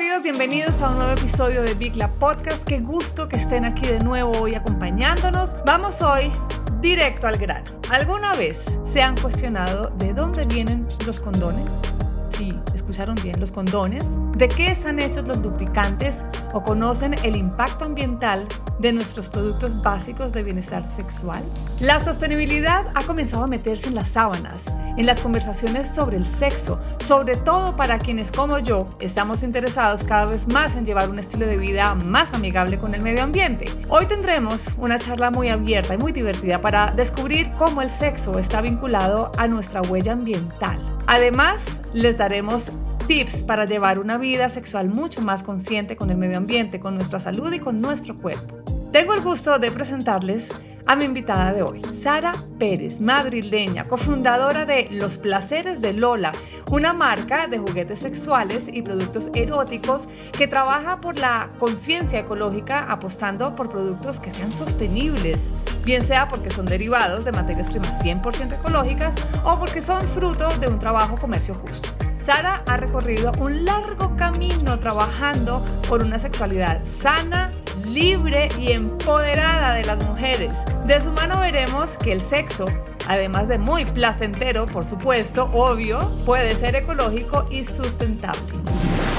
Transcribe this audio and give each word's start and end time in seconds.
queridos, 0.00 0.22
bienvenidos 0.22 0.80
a 0.80 0.88
un 0.88 0.96
nuevo 0.96 1.12
episodio 1.12 1.60
de 1.60 1.74
Big 1.74 1.94
Lab 1.94 2.10
Podcast. 2.12 2.64
Qué 2.64 2.80
gusto 2.80 3.28
que 3.28 3.36
estén 3.36 3.66
aquí 3.66 3.86
de 3.86 3.98
nuevo 3.98 4.30
hoy 4.40 4.54
acompañándonos. 4.54 5.56
Vamos 5.66 6.00
hoy 6.00 6.32
directo 6.80 7.26
al 7.26 7.36
grano. 7.36 7.70
¿Alguna 7.90 8.32
vez 8.32 8.78
se 8.82 9.02
han 9.02 9.14
cuestionado 9.18 9.90
de 9.98 10.14
dónde 10.14 10.46
vienen 10.46 10.88
los 11.04 11.20
condones? 11.20 11.82
Sí, 12.30 12.58
escucharon 12.90 13.14
bien, 13.22 13.38
los 13.38 13.52
condones. 13.52 14.04
¿De 14.36 14.48
qué 14.48 14.72
están 14.72 14.98
hechos 14.98 15.28
los 15.28 15.38
lubricantes 15.38 16.24
o 16.52 16.60
conocen 16.60 17.14
el 17.22 17.36
impacto 17.36 17.84
ambiental 17.84 18.48
de 18.80 18.92
nuestros 18.92 19.28
productos 19.28 19.80
básicos 19.80 20.32
de 20.32 20.42
bienestar 20.42 20.88
sexual? 20.88 21.44
La 21.78 22.00
sostenibilidad 22.00 22.86
ha 22.94 23.04
comenzado 23.04 23.44
a 23.44 23.46
meterse 23.46 23.86
en 23.86 23.94
las 23.94 24.08
sábanas, 24.08 24.66
en 24.96 25.06
las 25.06 25.20
conversaciones 25.20 25.88
sobre 25.88 26.16
el 26.16 26.26
sexo, 26.26 26.80
sobre 26.98 27.36
todo 27.36 27.76
para 27.76 27.98
quienes 27.98 28.32
como 28.32 28.58
yo 28.58 28.88
estamos 28.98 29.44
interesados 29.44 30.02
cada 30.02 30.24
vez 30.24 30.48
más 30.48 30.74
en 30.74 30.84
llevar 30.84 31.08
un 31.10 31.20
estilo 31.20 31.46
de 31.46 31.58
vida 31.58 31.94
más 31.94 32.34
amigable 32.34 32.76
con 32.76 32.96
el 32.96 33.02
medio 33.02 33.22
ambiente. 33.22 33.66
Hoy 33.88 34.06
tendremos 34.06 34.66
una 34.78 34.98
charla 34.98 35.30
muy 35.30 35.48
abierta 35.48 35.94
y 35.94 35.98
muy 35.98 36.10
divertida 36.10 36.60
para 36.60 36.90
descubrir 36.90 37.52
cómo 37.52 37.82
el 37.82 37.90
sexo 37.90 38.36
está 38.40 38.60
vinculado 38.60 39.30
a 39.38 39.46
nuestra 39.46 39.80
huella 39.82 40.14
ambiental. 40.14 40.89
Además, 41.06 41.80
les 41.92 42.16
daremos 42.16 42.72
tips 43.06 43.42
para 43.42 43.64
llevar 43.64 43.98
una 43.98 44.18
vida 44.18 44.48
sexual 44.48 44.88
mucho 44.88 45.20
más 45.20 45.42
consciente 45.42 45.96
con 45.96 46.10
el 46.10 46.16
medio 46.16 46.36
ambiente, 46.36 46.78
con 46.78 46.94
nuestra 46.94 47.18
salud 47.18 47.52
y 47.52 47.58
con 47.58 47.80
nuestro 47.80 48.16
cuerpo. 48.16 48.56
Tengo 48.92 49.14
el 49.14 49.20
gusto 49.20 49.58
de 49.58 49.70
presentarles 49.70 50.48
a 50.86 50.96
mi 50.96 51.04
invitada 51.04 51.52
de 51.52 51.62
hoy, 51.62 51.82
Sara 51.92 52.32
Pérez, 52.58 53.00
madrileña, 53.00 53.84
cofundadora 53.84 54.66
de 54.66 54.88
Los 54.90 55.18
Placeres 55.18 55.80
de 55.80 55.92
Lola, 55.92 56.32
una 56.70 56.92
marca 56.92 57.46
de 57.46 57.58
juguetes 57.58 58.00
sexuales 58.00 58.68
y 58.72 58.82
productos 58.82 59.30
eróticos 59.34 60.08
que 60.36 60.48
trabaja 60.48 60.98
por 60.98 61.18
la 61.18 61.50
conciencia 61.58 62.18
ecológica 62.18 62.90
apostando 62.90 63.54
por 63.54 63.70
productos 63.70 64.18
que 64.18 64.32
sean 64.32 64.52
sostenibles, 64.52 65.52
bien 65.84 66.02
sea 66.02 66.28
porque 66.28 66.50
son 66.50 66.66
derivados 66.66 67.24
de 67.24 67.32
materias 67.32 67.68
primas 67.68 68.02
100% 68.02 68.54
ecológicas 68.54 69.14
o 69.44 69.58
porque 69.58 69.80
son 69.80 70.00
fruto 70.02 70.48
de 70.58 70.68
un 70.68 70.78
trabajo 70.78 71.16
comercio 71.16 71.54
justo. 71.54 71.88
Sara 72.20 72.62
ha 72.66 72.76
recorrido 72.76 73.32
un 73.38 73.64
largo 73.64 74.14
camino 74.16 74.78
trabajando 74.78 75.64
por 75.88 76.02
una 76.02 76.18
sexualidad 76.18 76.84
sana, 76.84 77.52
libre 77.86 78.48
y 78.58 78.72
empoderada 78.72 79.74
de 79.74 79.84
las 79.84 80.04
mujeres. 80.04 80.58
De 80.86 81.00
su 81.00 81.10
mano 81.12 81.40
veremos 81.40 81.96
que 81.96 82.12
el 82.12 82.20
sexo, 82.20 82.66
además 83.08 83.48
de 83.48 83.58
muy 83.58 83.86
placentero, 83.86 84.66
por 84.66 84.84
supuesto, 84.84 85.50
obvio, 85.54 85.98
puede 86.26 86.54
ser 86.54 86.76
ecológico 86.76 87.46
y 87.50 87.64
sustentable. 87.64 88.40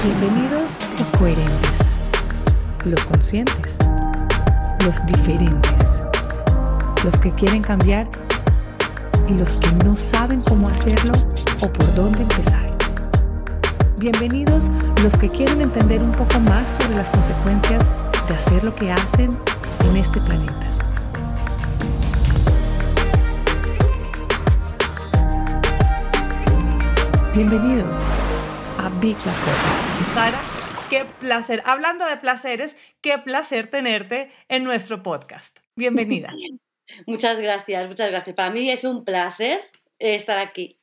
Bienvenidos 0.04 0.78
los 0.96 1.10
coherentes, 1.10 1.96
los 2.84 3.04
conscientes, 3.04 3.78
los 4.84 5.04
diferentes, 5.06 6.01
los 7.04 7.18
que 7.18 7.32
quieren 7.32 7.62
cambiar 7.62 8.08
y 9.28 9.34
los 9.34 9.56
que 9.56 9.70
no 9.84 9.96
saben 9.96 10.40
cómo 10.40 10.68
hacerlo 10.68 11.12
o 11.60 11.72
por 11.72 11.94
dónde 11.94 12.22
empezar. 12.22 12.76
Bienvenidos 13.96 14.70
los 15.02 15.16
que 15.18 15.28
quieren 15.28 15.60
entender 15.60 16.00
un 16.00 16.12
poco 16.12 16.38
más 16.40 16.76
sobre 16.76 16.96
las 16.96 17.08
consecuencias 17.10 17.84
de 18.28 18.34
hacer 18.34 18.62
lo 18.62 18.74
que 18.74 18.92
hacen 18.92 19.36
en 19.84 19.96
este 19.96 20.20
planeta. 20.20 20.68
Bienvenidos 27.34 28.08
a 28.78 28.90
Big 29.00 29.16
Podcast. 29.16 30.14
Sara, 30.14 30.40
qué 30.90 31.04
placer. 31.18 31.62
Hablando 31.64 32.04
de 32.04 32.16
placeres, 32.16 32.76
qué 33.00 33.18
placer 33.18 33.68
tenerte 33.68 34.30
en 34.48 34.64
nuestro 34.64 35.02
podcast. 35.02 35.58
Bienvenida. 35.74 36.32
Muchas 37.06 37.40
gracias, 37.40 37.88
muchas 37.88 38.10
gracias. 38.10 38.36
Para 38.36 38.50
mí 38.50 38.70
es 38.70 38.84
un 38.84 39.04
placer 39.04 39.60
estar 39.98 40.38
aquí. 40.38 40.78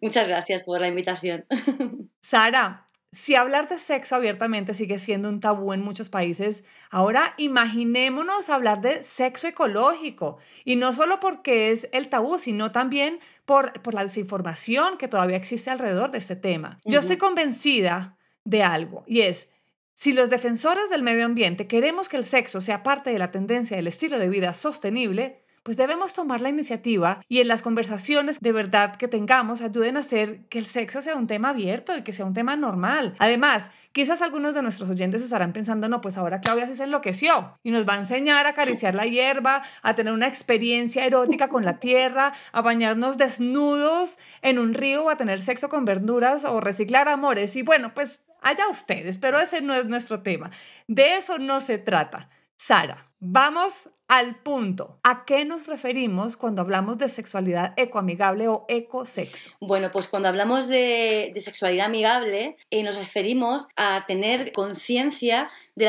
Muchas 0.00 0.28
gracias 0.28 0.62
por 0.62 0.80
la 0.80 0.88
invitación. 0.88 1.46
Sara, 2.22 2.88
si 3.12 3.34
hablar 3.34 3.68
de 3.68 3.78
sexo 3.78 4.16
abiertamente 4.16 4.74
sigue 4.74 4.98
siendo 4.98 5.28
un 5.28 5.40
tabú 5.40 5.72
en 5.72 5.80
muchos 5.80 6.10
países, 6.10 6.64
ahora 6.90 7.34
imaginémonos 7.38 8.50
hablar 8.50 8.80
de 8.82 9.02
sexo 9.02 9.46
ecológico. 9.46 10.38
Y 10.64 10.76
no 10.76 10.92
solo 10.92 11.18
porque 11.18 11.70
es 11.70 11.88
el 11.92 12.08
tabú, 12.08 12.38
sino 12.38 12.70
también 12.70 13.20
por, 13.46 13.80
por 13.82 13.94
la 13.94 14.02
desinformación 14.02 14.98
que 14.98 15.08
todavía 15.08 15.38
existe 15.38 15.70
alrededor 15.70 16.10
de 16.10 16.18
este 16.18 16.36
tema. 16.36 16.78
Yo 16.84 17.00
estoy 17.00 17.16
convencida 17.16 18.18
de 18.44 18.62
algo 18.62 19.04
y 19.06 19.22
es, 19.22 19.52
si 19.98 20.12
los 20.12 20.30
defensores 20.30 20.90
del 20.90 21.02
medio 21.02 21.24
ambiente 21.24 21.66
queremos 21.66 22.08
que 22.08 22.16
el 22.16 22.22
sexo 22.22 22.60
sea 22.60 22.84
parte 22.84 23.10
de 23.10 23.18
la 23.18 23.32
tendencia 23.32 23.76
del 23.76 23.88
estilo 23.88 24.20
de 24.20 24.28
vida 24.28 24.54
sostenible, 24.54 25.42
pues 25.64 25.76
debemos 25.76 26.14
tomar 26.14 26.40
la 26.40 26.50
iniciativa 26.50 27.20
y 27.28 27.40
en 27.40 27.48
las 27.48 27.62
conversaciones 27.62 28.38
de 28.38 28.52
verdad 28.52 28.94
que 28.94 29.08
tengamos 29.08 29.60
ayuden 29.60 29.96
a 29.96 30.00
hacer 30.00 30.46
que 30.50 30.60
el 30.60 30.66
sexo 30.66 31.02
sea 31.02 31.16
un 31.16 31.26
tema 31.26 31.48
abierto 31.48 31.96
y 31.96 32.02
que 32.02 32.12
sea 32.12 32.26
un 32.26 32.32
tema 32.32 32.54
normal. 32.54 33.16
Además, 33.18 33.72
quizás 33.90 34.22
algunos 34.22 34.54
de 34.54 34.62
nuestros 34.62 34.88
oyentes 34.88 35.20
estarán 35.20 35.52
pensando, 35.52 35.88
no, 35.88 36.00
pues 36.00 36.16
ahora 36.16 36.40
Claudia 36.40 36.72
se 36.72 36.84
enloqueció 36.84 37.58
y 37.64 37.72
nos 37.72 37.84
va 37.84 37.94
a 37.94 37.98
enseñar 37.98 38.46
a 38.46 38.50
acariciar 38.50 38.94
la 38.94 39.06
hierba, 39.06 39.64
a 39.82 39.94
tener 39.96 40.12
una 40.12 40.28
experiencia 40.28 41.06
erótica 41.06 41.48
con 41.48 41.64
la 41.64 41.80
tierra, 41.80 42.34
a 42.52 42.60
bañarnos 42.60 43.18
desnudos 43.18 44.20
en 44.42 44.60
un 44.60 44.74
río 44.74 45.10
a 45.10 45.16
tener 45.16 45.40
sexo 45.40 45.68
con 45.68 45.84
verduras 45.84 46.44
o 46.44 46.60
reciclar 46.60 47.08
amores. 47.08 47.56
Y 47.56 47.62
bueno, 47.62 47.94
pues 47.94 48.20
allá 48.40 48.68
ustedes, 48.68 49.18
pero 49.18 49.38
ese 49.38 49.60
no 49.60 49.74
es 49.74 49.86
nuestro 49.86 50.22
tema. 50.22 50.50
De 50.86 51.16
eso 51.16 51.38
no 51.38 51.60
se 51.60 51.78
trata. 51.78 52.30
Sara, 52.56 53.10
vamos 53.20 53.90
al 54.08 54.36
punto. 54.36 54.98
¿A 55.02 55.24
qué 55.26 55.44
nos 55.44 55.66
referimos 55.66 56.36
cuando 56.36 56.62
hablamos 56.62 56.96
de 56.98 57.08
sexualidad 57.08 57.74
ecoamigable 57.76 58.48
o 58.48 58.64
ecosexo? 58.68 59.50
Bueno, 59.60 59.90
pues 59.90 60.08
cuando 60.08 60.28
hablamos 60.28 60.66
de, 60.66 61.32
sexualidad 61.36 61.86
amigable, 61.86 62.56
eh, 62.70 62.82
nos 62.82 62.96
referimos 62.96 63.68
a 63.76 64.04
tener 64.06 64.52
conciencia 64.52 65.50
de 65.78 65.84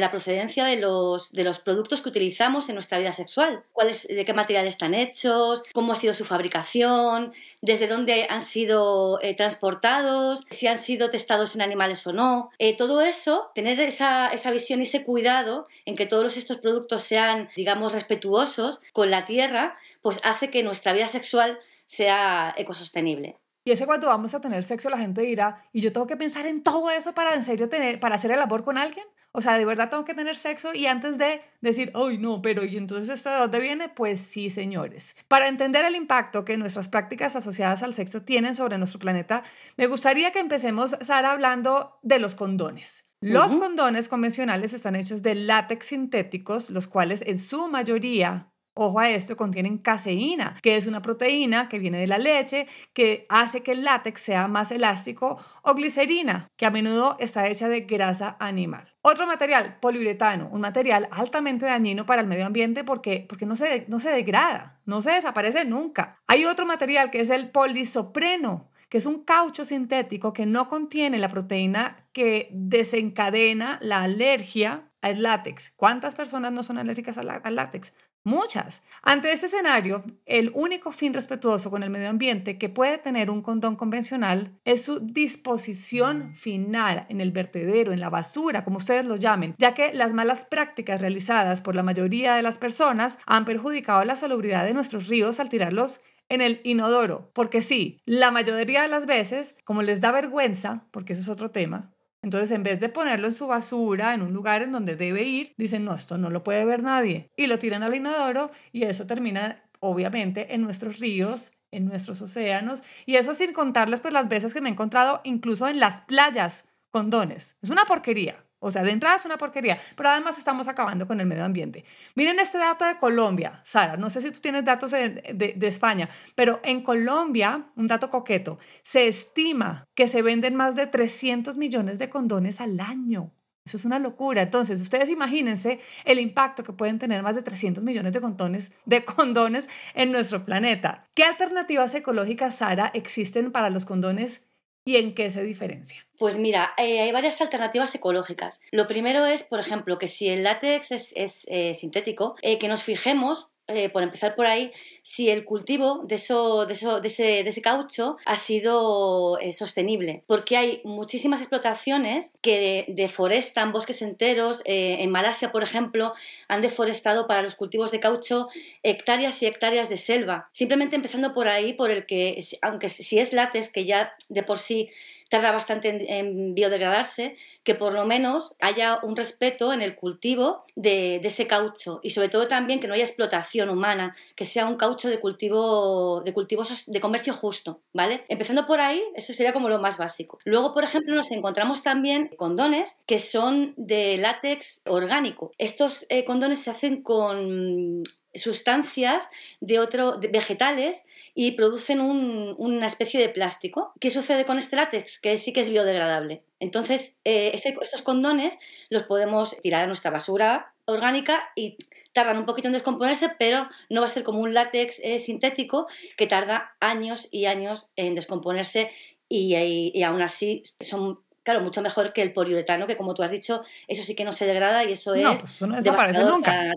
la, 0.00 0.10
procedencia 0.10 0.64
de 0.64 0.76
los, 0.76 1.30
de 1.32 1.44
los 1.44 1.58
productos 1.58 2.00
que 2.00 2.08
utilizamos 2.08 2.70
en 2.70 2.74
nuestra 2.74 2.98
vida 2.98 3.12
sexual. 3.12 3.64
¿Cuáles, 3.72 4.08
¿De 4.08 4.24
qué 4.24 4.32
materiales 4.32 4.74
están 4.74 4.94
hechos? 4.94 5.62
¿Cómo 5.74 5.92
ha 5.92 5.96
sido 5.96 6.14
su 6.14 6.24
fabricación? 6.24 7.34
¿Desde 7.60 7.86
dónde 7.86 8.26
han 8.30 8.40
sido 8.40 9.20
eh, 9.20 9.34
transportados? 9.34 10.46
¿Si 10.48 10.68
han 10.68 10.78
sido 10.78 11.10
testados 11.10 11.54
en 11.54 11.60
animales 11.60 12.06
o 12.06 12.14
no? 12.14 12.50
Eh, 12.58 12.76
todo 12.78 13.02
eso, 13.02 13.50
tener 13.54 13.78
esa, 13.80 14.28
esa 14.28 14.50
visión 14.50 14.80
y 14.80 14.84
ese 14.84 15.04
cuidado 15.04 15.66
en 15.84 15.96
que 15.96 16.06
todos 16.06 16.38
estos 16.38 16.56
productos 16.56 17.02
sean 17.02 17.50
digamos, 17.56 17.92
respetuosos 17.92 18.80
con 18.92 19.10
la 19.10 19.24
tierra, 19.24 19.76
pues 20.02 20.20
hace 20.22 20.50
que 20.50 20.62
nuestra 20.62 20.92
vida 20.92 21.08
sexual 21.08 21.58
sea 21.86 22.54
ecosostenible. 22.56 23.38
Y 23.64 23.72
ese 23.72 23.86
cuando 23.86 24.06
vamos 24.06 24.32
a 24.32 24.40
tener 24.40 24.62
sexo, 24.62 24.90
la 24.90 24.98
gente 24.98 25.22
dirá, 25.22 25.64
¿y 25.72 25.80
yo 25.80 25.92
tengo 25.92 26.06
que 26.06 26.16
pensar 26.16 26.46
en 26.46 26.62
todo 26.62 26.88
eso 26.90 27.14
para 27.14 27.34
en 27.34 27.42
serio 27.42 27.68
tener, 27.68 27.98
para 27.98 28.14
hacer 28.14 28.30
el 28.30 28.40
amor 28.40 28.62
con 28.62 28.78
alguien? 28.78 29.04
O 29.32 29.40
sea, 29.40 29.58
¿de 29.58 29.64
verdad 29.64 29.90
tengo 29.90 30.04
que 30.04 30.14
tener 30.14 30.36
sexo? 30.36 30.72
Y 30.72 30.86
antes 30.86 31.18
de 31.18 31.42
decir, 31.60 31.90
¡ay, 31.94 32.16
no! 32.16 32.40
Pero 32.40 32.64
¿y 32.64 32.76
entonces 32.76 33.10
esto 33.10 33.28
de 33.28 33.36
dónde 33.36 33.58
viene? 33.58 33.88
Pues 33.88 34.20
sí, 34.20 34.50
señores. 34.50 35.16
Para 35.26 35.48
entender 35.48 35.84
el 35.84 35.96
impacto 35.96 36.44
que 36.44 36.56
nuestras 36.56 36.88
prácticas 36.88 37.34
asociadas 37.34 37.82
al 37.82 37.92
sexo 37.92 38.22
tienen 38.22 38.54
sobre 38.54 38.78
nuestro 38.78 39.00
planeta, 39.00 39.42
me 39.76 39.88
gustaría 39.88 40.30
que 40.30 40.38
empecemos, 40.38 40.96
Sara, 41.00 41.32
hablando 41.32 41.98
de 42.02 42.18
los 42.18 42.34
condones. 42.34 43.05
Los 43.20 43.56
condones 43.56 44.08
convencionales 44.08 44.74
están 44.74 44.94
hechos 44.94 45.22
de 45.22 45.34
látex 45.34 45.86
sintéticos, 45.86 46.68
los 46.68 46.86
cuales 46.86 47.22
en 47.26 47.38
su 47.38 47.66
mayoría, 47.66 48.52
ojo 48.74 49.00
a 49.00 49.08
esto, 49.08 49.38
contienen 49.38 49.78
caseína, 49.78 50.58
que 50.62 50.76
es 50.76 50.86
una 50.86 51.00
proteína 51.00 51.70
que 51.70 51.78
viene 51.78 51.98
de 51.98 52.06
la 52.06 52.18
leche, 52.18 52.66
que 52.92 53.24
hace 53.30 53.62
que 53.62 53.72
el 53.72 53.84
látex 53.84 54.20
sea 54.20 54.48
más 54.48 54.70
elástico, 54.70 55.38
o 55.62 55.74
glicerina, 55.74 56.48
que 56.56 56.66
a 56.66 56.70
menudo 56.70 57.16
está 57.18 57.48
hecha 57.48 57.70
de 57.70 57.80
grasa 57.80 58.36
animal. 58.38 58.94
Otro 59.00 59.26
material, 59.26 59.78
poliuretano, 59.80 60.50
un 60.52 60.60
material 60.60 61.08
altamente 61.10 61.64
dañino 61.64 62.04
para 62.04 62.20
el 62.20 62.28
medio 62.28 62.44
ambiente 62.44 62.84
porque, 62.84 63.24
porque 63.26 63.46
no, 63.46 63.56
se, 63.56 63.86
no 63.88 63.98
se 63.98 64.10
degrada, 64.10 64.78
no 64.84 65.00
se 65.00 65.12
desaparece 65.12 65.64
nunca. 65.64 66.18
Hay 66.26 66.44
otro 66.44 66.66
material 66.66 67.10
que 67.10 67.20
es 67.20 67.30
el 67.30 67.50
polisopreno, 67.50 68.68
que 68.88 68.98
es 68.98 69.06
un 69.06 69.24
caucho 69.24 69.64
sintético 69.64 70.32
que 70.32 70.46
no 70.46 70.68
contiene 70.68 71.18
la 71.18 71.28
proteína 71.28 72.06
que 72.12 72.48
desencadena 72.52 73.78
la 73.82 74.02
alergia 74.02 74.90
al 75.02 75.22
látex. 75.22 75.72
¿Cuántas 75.76 76.14
personas 76.14 76.52
no 76.52 76.62
son 76.62 76.78
alérgicas 76.78 77.18
al, 77.18 77.54
látex? 77.54 77.92
Muchas. 78.24 78.82
Ante 79.02 79.30
este 79.30 79.46
escenario, 79.46 80.02
el 80.24 80.50
único 80.52 80.90
fin 80.90 81.14
respetuoso 81.14 81.70
con 81.70 81.84
el 81.84 81.90
medio 81.90 82.08
ambiente 82.08 82.58
que 82.58 82.68
puede 82.68 82.98
tener 82.98 83.30
un 83.30 83.40
condón 83.40 83.76
convencional 83.76 84.58
es 84.64 84.82
su 84.82 84.98
disposición 84.98 86.34
final 86.34 87.06
en 87.08 87.20
el 87.20 87.30
vertedero, 87.30 87.92
en 87.92 88.00
la 88.00 88.10
basura, 88.10 88.64
como 88.64 88.78
ustedes 88.78 89.04
lo 89.04 89.14
llamen, 89.14 89.54
ya 89.58 89.74
que 89.74 89.94
las 89.94 90.12
malas 90.12 90.44
prácticas 90.44 91.00
realizadas 91.00 91.60
por 91.60 91.76
la 91.76 91.84
mayoría 91.84 92.34
de 92.34 92.42
las 92.42 92.58
personas 92.58 93.18
han 93.26 93.44
perjudicado 93.44 94.04
la 94.04 94.16
salubridad 94.16 94.64
de 94.64 94.74
nuestros 94.74 95.06
ríos 95.06 95.38
al 95.38 95.48
tirarlos 95.48 96.00
en 96.28 96.40
el 96.40 96.60
inodoro, 96.64 97.30
porque 97.34 97.60
sí, 97.60 98.00
la 98.04 98.30
mayoría 98.30 98.82
de 98.82 98.88
las 98.88 99.06
veces, 99.06 99.56
como 99.64 99.82
les 99.82 100.00
da 100.00 100.12
vergüenza, 100.12 100.86
porque 100.90 101.12
eso 101.12 101.22
es 101.22 101.28
otro 101.28 101.50
tema, 101.50 101.92
Entonces, 102.22 102.50
en 102.50 102.62
vez 102.64 102.80
de 102.80 102.88
ponerlo 102.88 103.28
en 103.28 103.34
su 103.34 103.46
basura, 103.46 104.12
en 104.14 104.22
un 104.22 104.32
lugar 104.32 104.62
en 104.62 104.72
donde 104.72 104.96
debe 104.96 105.22
ir, 105.22 105.52
dicen, 105.58 105.84
no, 105.84 105.94
esto 105.94 106.18
no 106.18 106.30
lo 106.30 106.42
puede 106.42 106.64
ver 106.64 106.82
nadie. 106.82 107.30
Y 107.36 107.46
lo 107.46 107.58
tiran 107.58 107.82
al 107.84 107.94
inodoro 107.94 108.50
y 108.72 108.82
eso 108.84 109.06
termina, 109.06 109.62
obviamente, 109.80 110.54
en 110.54 110.62
nuestros 110.62 110.98
ríos, 110.98 111.52
en 111.70 111.84
nuestros 111.86 112.20
océanos. 112.22 112.82
Y 113.04 113.16
eso 113.16 113.32
sin 113.34 113.52
contarles, 113.52 114.00
pues, 114.00 114.12
las 114.14 114.28
veces 114.28 114.52
que 114.54 114.60
me 114.60 114.68
he 114.68 114.72
encontrado 114.72 115.20
incluso 115.24 115.68
en 115.68 115.78
las 115.78 116.00
playas 116.02 116.64
condones. 116.90 117.56
Es 117.62 117.70
una 117.70 117.84
porquería. 117.84 118.45
O 118.58 118.70
sea, 118.70 118.82
de 118.82 118.90
entrada 118.90 119.16
es 119.16 119.24
una 119.24 119.36
porquería, 119.36 119.78
pero 119.96 120.08
además 120.08 120.38
estamos 120.38 120.66
acabando 120.66 121.06
con 121.06 121.20
el 121.20 121.26
medio 121.26 121.44
ambiente. 121.44 121.84
Miren 122.14 122.38
este 122.38 122.58
dato 122.58 122.84
de 122.84 122.96
Colombia, 122.96 123.60
Sara, 123.64 123.96
no 123.96 124.08
sé 124.08 124.22
si 124.22 124.30
tú 124.30 124.40
tienes 124.40 124.64
datos 124.64 124.90
de, 124.90 125.10
de, 125.34 125.66
España, 125.66 126.08
pero 126.34 126.60
en 126.62 126.82
Colombia, 126.82 127.66
un 127.76 127.86
dato 127.86 128.10
coqueto, 128.10 128.58
se 128.82 129.08
estima 129.08 129.84
que 129.94 130.06
se 130.06 130.22
venden 130.22 130.54
más 130.54 130.74
de 130.74 130.86
300 130.86 131.56
millones 131.56 131.98
de 131.98 132.08
condones 132.08 132.60
al 132.60 132.80
año. 132.80 133.32
Eso 133.66 133.76
es 133.76 133.84
una 133.84 133.98
locura. 133.98 134.42
Entonces, 134.42 134.80
ustedes 134.80 135.10
imagínense 135.10 135.80
el 136.04 136.20
impacto 136.20 136.62
que 136.62 136.72
pueden 136.72 137.00
tener 137.00 137.22
más 137.24 137.34
de 137.34 137.42
300 137.42 137.82
millones 137.82 138.12
de 138.12 138.20
condones, 138.20 138.72
de 138.84 139.04
condones 139.04 139.68
en 139.94 140.12
nuestro 140.12 140.44
planeta. 140.44 141.08
¿Qué 141.14 141.24
alternativas 141.24 141.92
ecológicas, 141.94 142.56
Sara, 142.56 142.90
existen 142.94 143.50
para 143.50 143.70
los 143.70 143.84
condones 143.84 144.46
y 144.86 144.96
en 144.96 145.14
qué 145.14 145.28
se 145.28 145.42
diferencia? 145.42 146.06
Pues 146.16 146.38
mira, 146.38 146.72
eh, 146.78 147.00
hay 147.00 147.12
varias 147.12 147.42
alternativas 147.42 147.94
ecológicas. 147.94 148.60
Lo 148.70 148.86
primero 148.86 149.26
es, 149.26 149.42
por 149.42 149.60
ejemplo, 149.60 149.98
que 149.98 150.06
si 150.06 150.28
el 150.28 150.44
látex 150.44 150.92
es, 150.92 151.46
eh, 151.50 151.74
sintético, 151.74 152.36
eh, 152.40 152.58
que 152.58 152.68
nos 152.68 152.84
fijemos 152.84 153.48
por 153.92 154.02
empezar 154.02 154.36
por 154.36 154.46
ahí, 154.46 154.72
si 155.02 155.30
el 155.30 155.44
cultivo 155.44 156.02
de, 156.04 156.16
eso, 156.16 156.66
de, 156.66 156.72
eso, 156.72 157.00
de, 157.00 157.08
ese, 157.08 157.24
de 157.44 157.48
ese, 157.48 157.62
caucho 157.62 158.16
ha 158.24 158.36
sido 158.36 159.38
sostenible. 159.52 160.22
Porque 160.26 160.56
hay 160.56 160.80
muchísimas 160.84 161.40
explotaciones 161.40 162.32
que 162.42 162.84
deforestan 162.88 163.72
bosques 163.72 164.02
enteros. 164.02 164.62
en 164.64 165.10
Malasia, 165.10 165.52
por 165.52 165.62
ejemplo, 165.62 166.12
han 166.48 166.60
deforestado 166.60 167.26
para 167.26 167.42
los 167.42 167.54
cultivos 167.54 167.90
de 167.90 168.00
caucho 168.00 168.48
hectáreas 168.82 169.42
y 169.42 169.46
hectáreas 169.46 169.88
de 169.88 169.96
selva. 169.96 170.48
Simplemente 170.52 170.96
empezando 170.96 171.34
por 171.34 171.48
ahí, 171.48 171.72
por 171.72 171.90
el 171.90 172.06
que, 172.06 172.38
aunque 172.62 172.88
si 172.88 173.18
es 173.18 173.32
látex, 173.32 173.70
que 173.70 173.84
ya 173.84 174.14
de 174.28 174.42
por 174.42 174.58
sí 174.58 174.90
tarda 175.28 175.52
bastante 175.52 176.18
en, 176.18 176.54
biodegradarse, 176.54 177.36
que 177.64 177.74
por 177.74 177.92
lo 177.92 178.06
menos 178.06 178.54
haya 178.60 179.00
un 179.02 179.16
respeto 179.16 179.72
en 179.72 179.82
el 179.82 179.96
cultivo 179.96 180.64
de, 180.76 181.16
ese 181.16 181.46
caucho 181.46 181.98
y 182.02 182.10
sobre 182.10 182.28
todo 182.28 182.46
también 182.46 182.78
que 182.78 182.86
no 182.86 182.94
haya 182.94 183.02
explotación 183.02 183.68
humana, 183.68 184.14
que 184.36 184.44
sea 184.44 184.66
un 184.66 184.76
caucho 184.76 185.08
de 185.08 185.18
cultivo 185.18 186.22
de 186.24 186.32
cultivos 186.32 186.86
de 186.86 187.00
comercio 187.00 187.34
justo, 187.34 187.80
¿vale? 187.92 188.24
Empezando 188.28 188.66
por 188.66 188.80
ahí, 188.80 189.02
eso 189.14 189.32
sería 189.32 189.52
como 189.52 189.68
lo 189.68 189.80
más 189.80 189.98
básico. 189.98 190.38
Luego, 190.44 190.72
por 190.72 190.84
ejemplo, 190.84 191.14
nos 191.14 191.32
encontramos 191.32 191.82
también 191.82 192.30
condones 192.36 192.98
que 193.06 193.18
son 193.20 193.74
de 193.76 194.16
látex 194.18 194.82
orgánico. 194.86 195.52
Estos 195.58 196.06
eh, 196.08 196.24
condones 196.24 196.60
se 196.60 196.70
hacen 196.70 197.02
con 197.02 198.02
sustancias 198.38 199.30
de 199.60 199.78
otro, 199.78 200.18
vegetales 200.32 201.04
y 201.34 201.52
producen 201.52 202.00
una 202.00 202.86
especie 202.86 203.20
de 203.20 203.28
plástico. 203.28 203.92
¿Qué 204.00 204.10
sucede 204.10 204.44
con 204.44 204.58
este 204.58 204.76
látex? 204.76 205.20
Que 205.20 205.36
sí 205.36 205.52
que 205.52 205.60
es 205.60 205.70
biodegradable. 205.70 206.42
Entonces, 206.60 207.18
eh, 207.24 207.52
estos 207.54 208.02
condones 208.02 208.58
los 208.88 209.02
podemos 209.02 209.60
tirar 209.60 209.84
a 209.84 209.86
nuestra 209.86 210.10
basura 210.10 210.72
orgánica 210.86 211.50
y 211.54 211.76
tardan 212.12 212.38
un 212.38 212.46
poquito 212.46 212.68
en 212.68 212.72
descomponerse, 212.72 213.30
pero 213.38 213.68
no 213.90 214.00
va 214.00 214.06
a 214.06 214.10
ser 214.10 214.24
como 214.24 214.40
un 214.40 214.54
látex 214.54 215.00
eh, 215.04 215.18
sintético 215.18 215.86
que 216.16 216.26
tarda 216.26 216.74
años 216.80 217.28
y 217.30 217.44
años 217.44 217.88
en 217.96 218.14
descomponerse 218.14 218.90
y, 219.28 220.02
aún 220.02 220.22
así 220.22 220.62
son 220.80 221.20
claro, 221.42 221.60
mucho 221.60 221.82
mejor 221.82 222.12
que 222.12 222.22
el 222.22 222.32
poliuretano, 222.32 222.86
que 222.86 222.96
como 222.96 223.14
tú 223.14 223.22
has 223.22 223.30
dicho, 223.30 223.62
eso 223.86 224.02
sí 224.02 224.14
que 224.14 224.24
no 224.24 224.32
se 224.32 224.46
degrada 224.46 224.84
y 224.84 224.92
eso 224.92 225.14
no, 225.14 225.32
es. 225.32 225.40
Pues 225.40 225.52
eso 225.52 225.66
no 225.66 225.76
desaparece 225.76 226.24
nunca. 226.24 226.72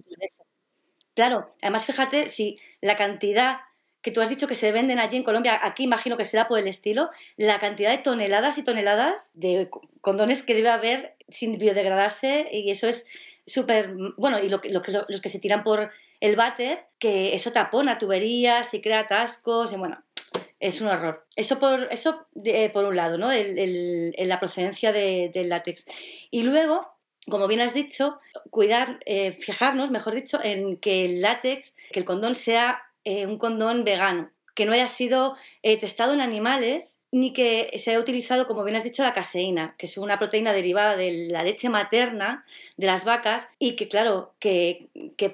Claro, 1.16 1.54
además 1.62 1.86
fíjate 1.86 2.30
si 2.30 2.60
la 2.82 2.96
cantidad 2.96 3.60
que 4.02 4.12
tú 4.12 4.22
has 4.22 4.30
dicho 4.30 4.48
que 4.48 4.56
se 4.56 4.72
venden 4.72 5.00
allí 5.00 5.18
en 5.18 5.24
Colombia, 5.24 5.60
aquí 5.62 5.84
imagino 5.84 6.16
que 6.16 6.24
será 6.24 6.48
por 6.48 6.60
el 6.60 6.68
estilo, 6.68 7.10
la 7.36 7.60
cantidad 7.60 7.92
de 7.92 7.98
toneladas 7.98 8.58
y 8.58 8.64
toneladas 8.64 9.32
de 9.34 9.70
condones 10.02 10.42
que 10.44 10.54
debe 10.54 10.70
haber 10.70 11.16
sin 11.28 11.58
biodegradarse 11.58 12.48
y 12.52 12.72
eso 12.72 12.88
es 12.88 13.08
súper, 13.46 13.94
bueno, 14.16 14.40
y 14.40 14.48
lo, 14.48 14.62
los 14.64 15.22
que 15.22 15.30
se 15.30 15.40
tiran 15.40 15.64
por 15.64 15.92
el 16.22 16.36
váter, 16.36 16.86
que 16.98 17.36
eso 17.36 17.52
tapona 17.52 18.00
tuberías 18.00 18.74
y 18.74 18.82
crea 18.82 19.00
atascos 19.00 19.74
y 19.74 19.78
bueno, 19.78 20.02
es 20.60 20.82
un 20.82 20.88
horror. 20.88 21.26
Eso 21.36 21.60
por, 21.60 21.88
eso 21.92 22.24
por 22.74 22.86
un 22.86 22.96
lado, 22.96 23.18
¿no? 23.18 23.32
El, 23.32 24.14
la 24.18 24.40
procedencia 24.40 24.92
del 24.92 25.50
látex. 25.50 25.86
Y 26.32 26.44
luego, 26.44 26.94
como 27.30 27.48
bien 27.48 27.62
has 27.62 27.74
dicho, 27.74 28.20
cuidar, 28.50 29.00
eh, 29.06 29.34
fijarnos, 29.34 29.92
mejor 29.92 30.16
dicho, 30.16 30.40
en 30.44 30.78
que 30.78 31.06
el 31.06 31.22
látex, 31.22 31.76
que 31.92 32.00
el 32.00 32.06
condón 32.06 32.36
sea 32.36 32.82
eh, 33.04 33.26
un 33.26 33.38
condón 33.38 33.84
vegano, 33.84 34.32
que 34.56 34.66
no 34.66 34.74
haya 34.74 34.88
sido 34.88 35.38
eh, 35.64 35.78
testado 35.78 36.14
en 36.14 36.22
animales 36.22 37.00
ni 37.12 37.32
que 37.32 37.72
se 37.78 37.92
haya 37.92 38.00
utilizado, 38.00 38.46
como 38.46 38.64
bien 38.64 38.76
has 38.76 38.84
dicho, 38.84 39.04
la 39.04 39.14
caseína, 39.14 39.76
que 39.78 39.86
es 39.86 39.98
una 39.98 40.20
proteína 40.20 40.52
derivada 40.52 40.98
de 40.98 41.30
la 41.30 41.44
leche 41.44 41.70
materna 41.70 42.44
de 42.76 42.88
las 42.88 43.06
vacas 43.06 43.48
y 43.58 43.78
que, 43.78 43.88
claro, 43.88 44.34
que, 44.40 44.90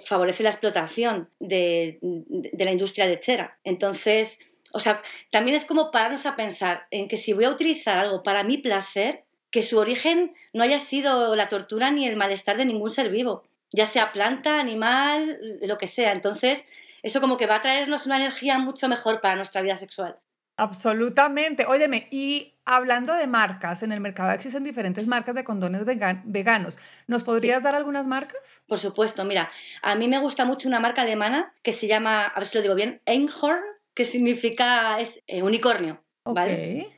favorece 0.05 0.43
la 0.43 0.49
explotación 0.49 1.29
de, 1.39 1.97
de 2.01 2.65
la 2.65 2.71
industria 2.71 3.07
lechera. 3.07 3.57
Entonces, 3.63 4.39
o 4.73 4.79
sea, 4.79 5.01
también 5.31 5.55
es 5.55 5.65
como 5.65 5.89
pararnos 5.89 6.25
a 6.25 6.35
pensar 6.35 6.85
en 6.91 7.07
que 7.07 7.17
si 7.17 7.33
voy 7.33 7.45
a 7.45 7.49
utilizar 7.49 7.97
algo 7.97 8.21
para 8.21 8.43
mi 8.43 8.57
placer, 8.57 9.23
que 9.55 9.63
su 9.63 9.79
origen 9.79 10.33
no 10.51 10.63
haya 10.63 10.79
sido 10.79 11.33
la 11.33 11.47
tortura 11.47 11.89
ni 11.89 12.05
el 12.05 12.17
malestar 12.17 12.57
de 12.57 12.65
ningún 12.65 12.89
ser 12.89 13.09
vivo, 13.09 13.45
ya 13.71 13.85
sea 13.85 14.11
planta, 14.11 14.59
animal, 14.59 15.39
lo 15.61 15.77
que 15.77 15.87
sea. 15.87 16.11
Entonces, 16.11 16.67
eso 17.03 17.21
como 17.21 17.37
que 17.37 17.47
va 17.47 17.55
a 17.55 17.61
traernos 17.61 18.05
una 18.05 18.17
energía 18.17 18.59
mucho 18.59 18.89
mejor 18.89 19.21
para 19.21 19.37
nuestra 19.37 19.61
vida 19.61 19.77
sexual. 19.77 20.19
Absolutamente. 20.57 21.65
Óyeme, 21.67 22.09
y 22.11 22.55
hablando 22.65 23.13
de 23.13 23.27
marcas, 23.27 23.81
en 23.81 23.93
el 23.93 24.01
mercado 24.01 24.31
existen 24.31 24.65
diferentes 24.65 25.07
marcas 25.07 25.35
de 25.35 25.45
condones 25.45 25.85
veganos. 25.85 26.77
¿Nos 27.07 27.23
podrías 27.23 27.63
dar 27.63 27.75
algunas 27.75 28.07
marcas? 28.07 28.61
Por 28.67 28.77
supuesto, 28.77 29.23
mira, 29.23 29.49
a 29.81 29.95
mí 29.95 30.09
me 30.09 30.19
gusta 30.19 30.43
mucho 30.43 30.67
una 30.67 30.81
marca 30.81 31.03
alemana 31.03 31.53
que 31.63 31.71
se 31.71 31.87
llama, 31.87 32.25
a 32.25 32.35
ver 32.37 32.45
si 32.45 32.57
lo 32.57 32.61
digo 32.61 32.75
bien, 32.75 32.99
Einhorn, 33.05 33.63
que 33.93 34.03
significa 34.03 34.99
es 34.99 35.23
eh, 35.27 35.43
unicornio. 35.43 36.03
¿vale? 36.25 36.89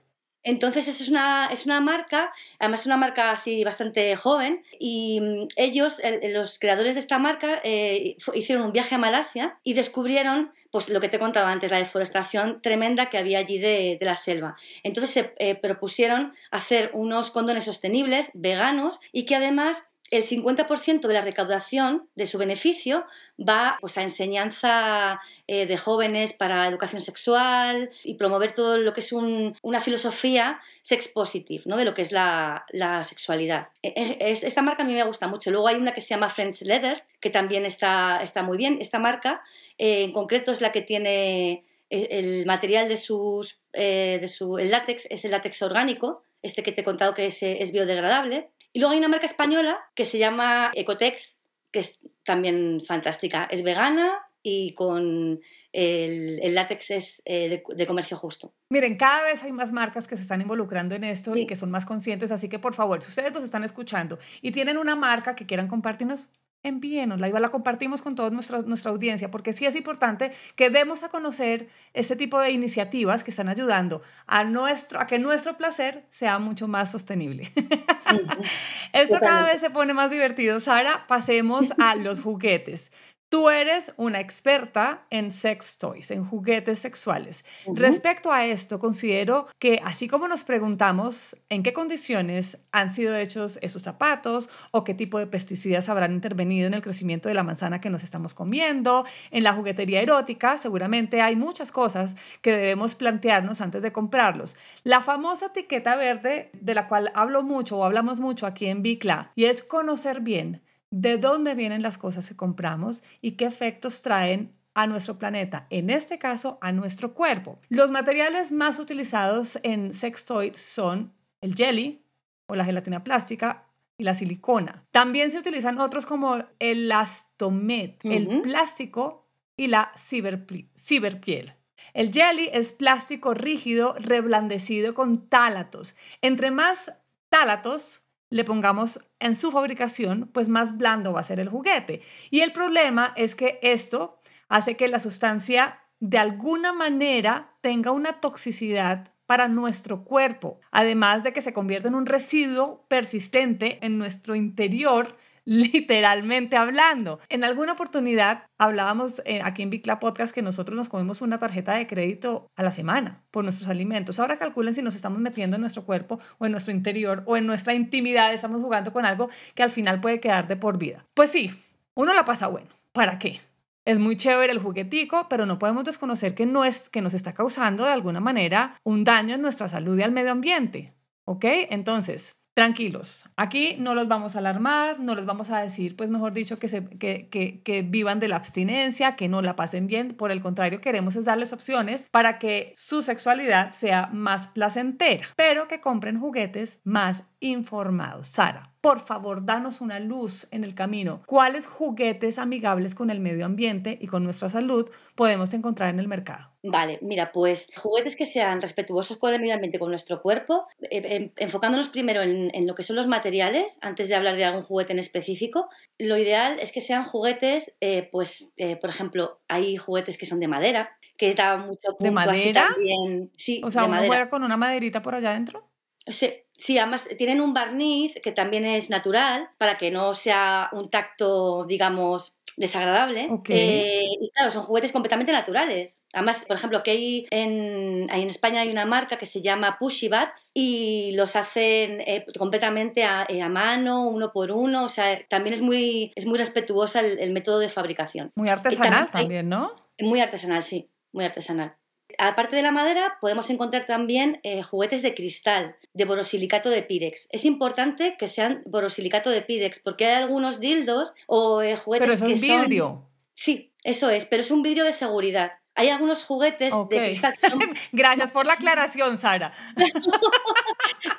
Entonces, 0.48 0.88
es 0.88 1.10
una, 1.10 1.48
es 1.48 1.66
una 1.66 1.82
marca, 1.82 2.32
además 2.58 2.80
es 2.80 2.86
una 2.86 2.96
marca 2.96 3.32
así 3.32 3.66
bastante 3.66 4.16
joven, 4.16 4.64
y 4.80 5.20
mm, 5.20 5.48
ellos, 5.58 6.02
los 6.34 6.58
creadores 6.58 6.96
de 6.96 7.02
esta 7.02 7.20
marca, 7.20 7.60
eh, 7.66 8.16
hicieron 8.34 8.64
un 8.64 8.72
viaje 8.72 8.96
a 8.96 8.98
Malasia 8.98 9.60
y 9.66 9.74
descubrieron, 9.74 10.54
pues 10.72 10.88
lo 10.88 11.02
que 11.02 11.10
te 11.10 11.18
he 11.18 11.20
contado 11.20 11.48
antes, 11.48 11.70
la 11.70 11.80
deforestación 11.80 12.62
tremenda 12.62 13.10
que 13.10 13.18
había 13.18 13.40
allí 13.40 13.58
de, 13.58 13.98
la 14.00 14.16
selva. 14.16 14.56
Entonces 14.84 15.10
se 15.10 15.34
eh, 15.40 15.56
propusieron 15.56 16.34
hacer 16.50 16.92
unos 16.94 17.30
condones 17.30 17.66
sostenibles, 17.66 18.32
veganos, 18.34 19.02
y 19.12 19.26
que 19.26 19.36
además 19.36 19.92
el 20.12 20.24
50% 20.24 21.08
de 21.08 21.14
la 21.14 21.22
recaudación 21.22 22.08
de 22.16 22.26
su 22.26 22.38
beneficio 22.38 23.06
va 23.38 23.78
pues, 23.82 23.98
a 23.98 24.04
enseñanza 24.04 25.20
eh, 25.48 25.66
de 25.66 25.78
jóvenes 25.78 26.34
para 26.34 26.68
educación 26.68 27.02
sexual 27.02 27.92
y 28.04 28.16
promover 28.16 28.54
todo 28.54 28.78
lo 28.78 28.94
que 28.94 29.02
es 29.02 29.12
una 29.12 29.80
filosofía 29.82 30.60
sex 30.82 31.10
positive, 31.10 31.64
¿no? 31.66 31.78
de 31.78 31.86
lo 31.86 31.94
que 31.94 32.02
es 32.02 32.12
la, 32.12 32.66
sexualidad. 33.04 33.68
E, 33.84 33.90
e, 33.96 34.32
esta 34.32 34.62
marca 34.62 34.84
a 34.84 34.86
mí 34.86 34.94
me 34.94 35.04
gusta 35.04 35.28
mucho. 35.28 35.52
Luego 35.52 35.68
hay 35.68 35.76
una 35.76 35.94
que 35.94 36.02
se 36.02 36.10
llama 36.10 36.30
French 36.30 36.62
Leather, 36.62 37.04
que 37.20 37.30
también 37.30 37.66
está, 37.66 38.22
está 38.24 38.44
muy 38.44 38.58
bien. 38.58 38.78
Esta 38.80 39.00
marca 39.00 39.42
eh, 39.78 40.04
en 40.04 40.12
concreto 40.12 40.52
es 40.52 40.62
la 40.62 40.72
que 40.72 40.82
tiene 40.82 41.66
eh, 41.90 42.08
el 42.12 42.46
material 42.46 42.88
de, 42.88 42.98
sus, 42.98 43.60
de 43.74 44.28
su 44.28 44.58
el 44.58 44.72
látex, 44.72 45.08
es 45.10 45.26
el 45.26 45.32
látex 45.32 45.62
orgánico, 45.62 46.24
este 46.44 46.64
que 46.64 46.72
te 46.72 46.82
he 46.82 46.84
contado 46.84 47.14
que 47.14 47.26
es 47.26 47.72
biodegradable 47.72 48.50
y 48.78 48.80
luego 48.80 48.92
hay 48.94 49.00
una 49.00 49.08
marca 49.08 49.26
española 49.26 49.80
que 49.96 50.06
se 50.06 50.20
llama 50.20 50.70
Ecotex, 50.76 51.42
que 51.72 51.80
es 51.80 52.08
también 52.24 52.84
fantástica. 52.86 53.48
Es 53.50 53.64
vegana 53.64 54.20
y 54.44 54.76
con 54.76 55.40
el, 55.74 56.54
látex 56.54 56.92
es 56.92 57.24
eh, 57.26 57.64
de, 57.68 57.88
comercio 57.88 58.18
justo. 58.18 58.54
Miren, 58.70 58.96
cada 58.96 59.24
vez 59.24 59.42
hay 59.42 59.52
más 59.52 59.72
marcas 59.72 60.08
que 60.08 60.16
se 60.16 60.22
están 60.22 60.42
involucrando 60.42 60.94
en 60.94 61.06
esto 61.06 61.36
y 61.36 61.48
que 61.48 61.56
son 61.56 61.72
más 61.72 61.88
conscientes, 61.88 62.32
así 62.32 62.50
que 62.50 62.60
por 62.60 62.76
favor, 62.76 63.02
si 63.02 63.10
ustedes 63.10 63.34
nos 63.34 63.44
están 63.44 63.64
escuchando 63.64 64.20
y 64.44 64.52
tienen 64.52 64.78
una 64.78 64.96
marca 64.96 65.36
que 65.36 65.48
quieran 65.48 65.68
compartirnos, 65.68 66.30
envíenosla 66.68 67.28
y 67.30 67.32
la 67.32 67.50
compartimos 67.50 68.02
con 68.02 68.16
toda 68.16 68.30
nuestra, 68.30 68.60
nuestra 68.62 68.92
audiencia, 68.92 69.32
porque 69.32 69.54
sí 69.54 69.66
es 69.66 69.76
importante 69.76 70.32
que 70.56 70.70
demos 70.70 71.04
a 71.04 71.10
conocer 71.10 71.70
este 71.94 72.16
tipo 72.16 72.40
de 72.40 72.52
iniciativas 72.52 73.24
que 73.24 73.32
están 73.32 73.50
ayudando 73.50 74.02
a, 74.26 74.44
nuestro, 74.44 75.00
a 75.00 75.08
que 75.08 75.20
nuestro 75.20 75.58
placer 75.58 76.06
sea 76.10 76.40
mucho 76.40 76.68
más 76.68 76.92
sostenible. 76.92 77.52
Esto 78.94 79.20
cada 79.20 79.46
vez 79.46 79.62
se 79.62 79.70
pone 79.70 79.94
más 79.94 80.12
divertido. 80.12 80.60
Sara, 80.60 81.06
pasemos 81.08 81.74
a 81.80 81.96
los 81.96 82.22
juguetes. 82.22 82.92
Tú 83.30 83.50
eres 83.50 83.94
una 83.98 84.22
experta 84.22 85.06
en 85.10 85.32
sex 85.32 85.78
toys, 85.78 86.12
en 86.12 86.24
juguetes 86.24 86.80
sexuales. 86.80 87.44
Respecto 87.66 88.32
a 88.32 88.46
esto, 88.46 88.80
considero 88.80 89.48
que 89.60 89.82
así 89.84 90.08
como 90.08 90.30
nos 90.30 90.46
preguntamos 90.46 91.36
en 91.50 91.62
qué 91.62 91.74
condiciones 91.74 92.58
han 92.72 92.90
sido 92.90 93.18
hechos 93.18 93.60
esos 93.62 93.82
zapatos 93.82 94.50
o 94.72 94.86
qué 94.86 94.94
tipo 94.94 95.20
de 95.20 95.28
pesticidas 95.28 95.90
habrán 95.90 96.14
intervenido 96.14 96.68
en 96.68 96.74
el 96.74 96.82
crecimiento 96.82 97.28
de 97.28 97.36
la 97.36 97.44
manzana 97.44 97.82
que 97.82 97.90
nos 97.90 98.04
estamos 98.04 98.34
comiendo, 98.34 99.06
en 99.32 99.44
la 99.44 99.52
juguetería 99.52 100.02
erótica, 100.02 100.58
seguramente 100.58 101.22
hay 101.22 101.36
muchas 101.36 101.74
cosas 101.74 102.16
que 102.42 102.54
debemos 102.54 102.96
plantearnos 102.96 103.60
antes 103.60 103.84
de 103.84 103.92
comprarlos. 103.92 104.56
La 104.84 105.02
famosa 105.02 105.48
etiqueta 105.48 105.98
verde 105.98 106.50
de 106.54 106.76
la 106.76 106.88
cual 106.88 107.12
hablo 107.14 107.44
mucho 107.44 107.78
o 107.78 107.84
hablamos 107.84 108.22
mucho 108.22 108.46
aquí 108.46 108.68
en 108.68 108.84
Bicla 108.84 109.34
y 109.36 109.46
es 109.46 109.62
conocer 109.64 110.22
bien 110.22 110.62
de 110.92 111.18
dónde 111.18 111.56
vienen 111.56 111.82
las 111.82 111.98
cosas 111.98 112.28
que 112.28 112.36
compramos 112.36 113.04
y 113.22 113.32
qué 113.32 113.46
efectos 113.46 114.02
traen 114.02 114.54
a 114.74 114.86
nuestro 114.86 115.18
planeta, 115.18 115.66
en 115.72 115.90
este 115.90 116.20
caso 116.20 116.60
a 116.62 116.72
nuestro 116.72 117.14
cuerpo. 117.14 117.60
Los 117.70 117.90
materiales 117.90 118.52
más 118.52 118.78
utilizados 118.78 119.60
en 119.64 119.92
sex 119.92 120.26
toys 120.26 120.58
son 120.58 121.14
el 121.42 121.56
jelly 121.56 122.04
o 122.48 122.56
la 122.56 122.64
gelatina 122.64 123.04
plástica 123.04 123.66
y 123.98 124.04
la 124.04 124.14
silicona. 124.14 124.86
También 124.92 125.32
se 125.32 125.40
utilizan 125.40 125.80
otros 125.80 126.06
como 126.06 126.36
el 126.36 126.46
elastomet, 126.60 128.00
el 128.06 128.42
plástico 128.42 129.28
y 129.58 129.68
la 129.68 129.92
ciberpiel. 129.98 131.56
El 131.94 132.12
jelly 132.12 132.50
es 132.54 132.72
plástico 132.72 133.34
rígido 133.34 133.96
reblandecido 133.98 134.94
con 134.94 135.28
tálatos. 135.28 135.96
Entre 136.22 136.52
más 136.52 136.94
tálatos, 137.30 138.04
le 138.30 138.44
pongamos 138.44 139.00
en 139.20 139.36
su 139.36 139.52
fabricación, 139.52 140.30
pues 140.34 140.50
más 140.50 140.78
blando 140.78 141.14
va 141.14 141.22
a 141.22 141.24
ser 141.24 141.40
el 141.40 141.50
juguete. 141.50 142.02
Y 142.30 142.42
el 142.42 142.52
problema 142.52 143.14
es 143.16 143.36
que 143.36 143.60
esto 143.62 144.20
hace 144.50 144.76
que 144.76 144.88
la 144.88 145.00
sustancia 145.00 145.80
de 146.00 146.18
alguna 146.18 146.74
manera 146.74 147.54
tenga 147.62 147.92
una 147.92 148.20
toxicidad 148.20 149.12
para 149.26 149.48
nuestro 149.48 150.04
cuerpo, 150.04 150.60
además 150.72 151.24
de 151.24 151.34
que 151.34 151.42
se 151.42 151.54
convierte 151.54 151.90
en 151.90 151.96
un 151.96 152.06
residuo 152.06 152.86
persistente 152.88 153.86
en 153.86 153.98
nuestro 153.98 154.36
interior 154.36 155.18
literalmente 155.48 156.58
hablando. 156.58 157.22
En 157.30 157.46
alguna 157.46 157.72
oportunidad 157.72 158.44
hablábamos 158.58 159.22
eh, 159.26 159.40
aquí 159.42 159.64
en 159.64 159.70
Bicla 159.70 159.98
Podcast 159.98 160.36
que 160.36 160.42
nosotros 160.42 160.78
nos 160.78 160.90
comemos 160.90 161.22
una 161.22 161.40
tarjeta 161.40 161.74
de 161.76 161.88
crédito 161.88 162.52
a 162.58 162.64
la 162.64 162.72
semana 162.72 163.24
por 163.32 163.46
nuestros 163.46 163.70
alimentos. 163.70 164.20
Ahora 164.20 164.38
calculen 164.38 164.74
si 164.74 164.82
nos 164.82 164.94
estamos 164.94 165.20
metiendo 165.20 165.56
en 165.56 165.62
nuestro 165.62 165.86
cuerpo 165.86 166.20
o 166.38 166.46
en 166.46 166.52
nuestro 166.52 166.74
interior 166.74 167.24
o 167.26 167.38
en 167.38 167.48
nuestra 167.48 167.74
intimidad, 167.74 168.34
estamos 168.34 168.62
jugando 168.62 168.92
con 168.92 169.06
algo 169.06 169.30
que 169.56 169.64
al 169.64 169.70
final 169.70 170.02
puede 170.02 170.20
quedar 170.20 170.50
de 170.50 170.58
por 170.58 170.78
vida. 170.78 171.06
Pues 171.14 171.32
sí, 171.32 171.58
uno 171.96 172.14
la 172.14 172.26
pasa 172.26 172.48
bueno. 172.48 172.68
¿Para 172.92 173.18
qué? 173.18 173.40
Es 173.86 174.00
muy 174.00 174.18
chévere 174.18 174.52
el 174.52 174.60
juguetico, 174.60 175.28
pero 175.30 175.46
no 175.46 175.60
podemos 175.60 175.86
desconocer 175.86 176.36
que, 176.36 176.46
no 176.46 176.66
es, 176.66 176.90
que 176.90 177.02
nos 177.02 177.14
está 177.14 177.34
causando 177.34 177.86
de 177.86 177.94
alguna 177.94 178.20
manera 178.20 178.78
un 178.84 179.06
daño 179.06 179.36
en 179.36 179.42
nuestra 179.42 179.70
salud 179.70 179.98
y 179.98 180.04
al 180.04 180.12
medio 180.12 180.34
ambiente. 180.34 180.94
¿Ok? 181.24 181.46
Entonces, 181.70 182.36
tranquilos, 182.58 183.26
aquí 183.36 183.76
no 183.78 183.94
los 183.94 184.08
vamos 184.08 184.36
a 184.36 184.40
alarmar, 184.40 185.00
no 185.00 185.14
les 185.14 185.28
vamos 185.28 185.52
a 185.52 185.60
decir, 185.60 185.96
pues 185.96 186.10
mejor 186.10 186.34
dicho, 186.34 186.58
que, 186.58 186.68
se, 186.68 186.84
que, 186.86 187.30
que, 187.30 187.62
que, 187.62 187.84
vivan 187.84 188.20
de 188.20 188.28
la 188.28 188.38
abstinencia, 188.38 189.16
que 189.16 189.30
no 189.30 189.44
la 189.44 189.56
pasen 189.56 189.86
bien, 189.86 190.16
por 190.16 190.32
el 190.32 190.42
contrario, 190.42 190.82
queremos 190.82 191.16
es 191.16 191.26
darles 191.26 191.54
opciones 191.54 192.08
para 192.10 192.40
que 192.40 192.74
su 192.76 193.04
sexualidad 193.04 193.74
sea 193.74 194.10
más 194.12 194.48
placentera, 194.48 195.28
pero 195.36 195.68
que 195.68 195.82
compren 195.82 196.20
juguetes 196.20 196.82
más 196.84 197.28
informados. 197.40 198.28
Sara, 198.28 198.74
por 198.82 199.00
favor, 199.00 199.46
danos 199.46 199.82
una 199.82 200.00
luz 200.00 200.48
en 200.52 200.64
el 200.64 200.74
camino. 200.74 201.22
¿Cuáles 201.26 201.68
juguetes 201.68 202.38
amigables 202.38 202.96
con 202.96 203.10
el 203.10 203.20
medio 203.20 203.46
ambiente 203.46 203.98
y 204.00 204.08
con 204.08 204.24
nuestra 204.24 204.50
salud 204.50 204.90
podemos 205.16 205.54
encontrar 205.54 205.90
en 205.90 206.00
el 206.00 206.08
mercado? 206.08 206.52
Vale, 206.64 207.00
mira, 207.02 207.32
pues 207.32 207.72
juguetes 207.76 208.16
que 208.16 208.26
sean 208.26 208.62
respetuosos 208.62 209.18
con 209.18 209.34
el 209.34 209.40
medio 209.40 209.54
ambiente, 209.54 209.80
con 209.80 209.90
nuestro 209.90 210.22
cuerpo, 210.22 210.68
eh, 210.90 211.02
em, 211.04 211.32
enfocándonos 211.38 211.90
primero 211.90 212.22
en, 212.22 212.68
lo 212.68 212.76
que 212.76 212.84
son 212.84 212.96
los 212.96 213.08
materiales, 213.08 213.78
antes 213.82 214.10
de 214.10 214.16
hablar 214.16 214.36
de 214.36 214.46
algún 214.46 214.64
juguete 214.64 214.94
en 214.94 215.00
específico, 215.00 215.70
lo 215.98 216.18
ideal 216.18 216.58
es 216.60 216.72
que 216.72 216.82
sean 216.82 217.04
juguetes, 217.04 217.78
eh, 217.82 218.10
pues, 218.12 218.54
eh, 218.58 218.76
por 218.76 218.90
ejemplo, 218.90 219.40
hay 219.48 219.78
juguetes 219.78 220.18
que 220.18 220.26
son 220.26 220.40
de 220.40 220.48
madera, 220.48 220.98
que 221.18 221.34
da 221.34 221.58
mucho 221.58 221.90
punto 221.98 222.04
¿De 222.04 222.12
madera? 222.12 222.68
también. 222.74 223.32
Sí, 223.38 223.62
o 223.64 223.72
sea, 223.72 223.84
de 223.84 223.88
uno 223.88 223.96
madera. 223.96 224.14
juega 224.14 224.30
con 224.30 224.44
una 224.44 224.58
maderita 224.58 225.02
por 225.02 225.16
allá 225.16 225.32
adentro. 225.32 225.68
Sí, 226.06 226.34
sí, 226.58 226.78
además 226.78 227.08
tienen 227.18 227.42
un 227.42 227.54
barniz 227.54 228.16
que 228.22 228.32
también 228.32 228.66
es 228.66 228.90
natural 228.90 229.50
para 229.58 229.78
que 229.78 229.92
no 229.92 230.14
sea 230.14 230.70
un 230.74 230.90
tacto, 230.90 231.66
digamos, 231.66 232.38
desagradable. 232.58 233.30
Eh, 233.50 234.08
y 234.20 234.32
claro, 234.32 234.52
son 234.52 234.64
juguetes 234.64 234.92
completamente 234.92 235.32
naturales. 235.32 236.04
Además, 236.12 236.44
por 236.48 236.58
ejemplo, 236.58 236.84
que 236.84 236.92
hay 236.92 237.28
en, 237.30 238.10
en 238.10 238.28
España 238.28 238.62
hay 238.62 238.70
una 238.70 238.86
marca 238.86 239.18
que 239.18 239.28
se 239.28 239.42
llama 239.42 239.78
Pushy 239.80 240.10
Bats 240.10 240.52
y 240.54 241.12
los 241.14 241.36
hacen 241.36 242.02
eh, 242.02 242.26
completamente 242.38 243.06
a, 243.06 243.26
eh, 243.30 243.42
a 243.42 243.50
mano, 243.50 244.10
uno 244.10 244.32
por 244.34 244.52
uno. 244.52 244.84
O 244.86 244.90
sea, 244.90 245.26
también 245.30 245.54
es 245.54 245.62
muy, 245.62 246.12
es 246.16 246.26
muy 246.26 246.40
respetuosa 246.40 247.00
el, 247.00 247.20
el 247.20 247.32
método 247.32 247.60
de 247.60 247.70
fabricación. 247.70 248.32
Muy 248.36 248.50
artesanal 248.50 249.10
también, 249.12 249.48
¿no? 249.48 249.74
Muy 250.00 250.20
artesanal, 250.20 250.64
sí, 250.64 250.90
muy 251.14 251.26
artesanal. 251.26 251.76
Aparte 252.18 252.56
de 252.56 252.64
la 252.64 252.72
madera, 252.72 253.18
podemos 253.22 253.50
encontrar 253.50 253.86
también 253.86 254.40
eh, 254.44 254.64
juguetes 254.64 255.04
de 255.04 255.14
cristal, 255.14 255.76
de 255.94 256.06
borosilicato 256.06 256.70
de 256.70 256.82
Pirex. 256.82 257.28
Es 257.32 257.46
importante 257.46 258.16
que 258.18 258.28
sean 258.28 258.64
borosilicato 258.66 259.30
de 259.30 259.44
Pirex, 259.44 259.80
porque 259.80 260.08
hay 260.08 260.16
algunos 260.16 260.60
dildos 260.60 261.14
o 261.28 261.62
eh, 261.62 261.76
juguetes 261.76 262.08
Pero 262.08 262.14
eso 262.16 262.26
que 262.26 262.34
es 262.34 262.42
son... 262.42 262.62
vidrio. 262.62 263.08
Sí, 263.34 263.72
eso 263.84 264.10
es, 264.10 264.26
pero 264.26 264.42
es 264.42 264.50
un 264.50 264.64
vidrio 264.64 264.84
de 264.84 264.94
seguridad. 264.94 265.52
Hay 265.76 265.90
algunos 265.90 266.24
juguetes 266.24 266.74
de 266.90 266.98
cristal 266.98 267.36
que 267.40 267.50
son... 267.52 267.60
Gracias 267.92 268.32
por 268.32 268.48
la 268.48 268.54
aclaración, 268.54 269.18
Sara. 269.18 269.54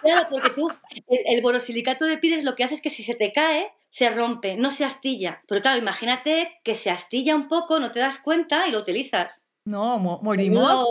Claro, 0.03 0.29
porque 0.31 0.51
tú, 0.51 0.69
el, 1.09 1.37
el 1.37 1.43
borosilicato 1.43 2.05
de 2.05 2.19
Pirex 2.19 2.45
lo 2.45 2.55
que 2.55 2.65
hace 2.65 2.75
es 2.75 2.81
que 2.81 2.91
si 2.91 3.03
se 3.03 3.15
te 3.15 3.33
cae, 3.33 3.73
se 3.89 4.11
rompe, 4.11 4.57
no 4.57 4.71
se 4.71 4.85
astilla. 4.85 5.43
Pero 5.49 5.61
claro, 5.61 5.79
imagínate 5.79 6.61
que 6.63 6.75
se 6.75 6.91
astilla 6.91 7.35
un 7.35 7.49
poco, 7.49 7.79
no 7.79 7.91
te 7.91 8.01
das 8.01 8.19
cuenta 8.19 8.67
y 8.69 8.71
lo 8.71 8.79
utilizas. 8.79 9.45
No, 9.69 9.99
mo- 9.99 10.21
morimos. 10.23 10.87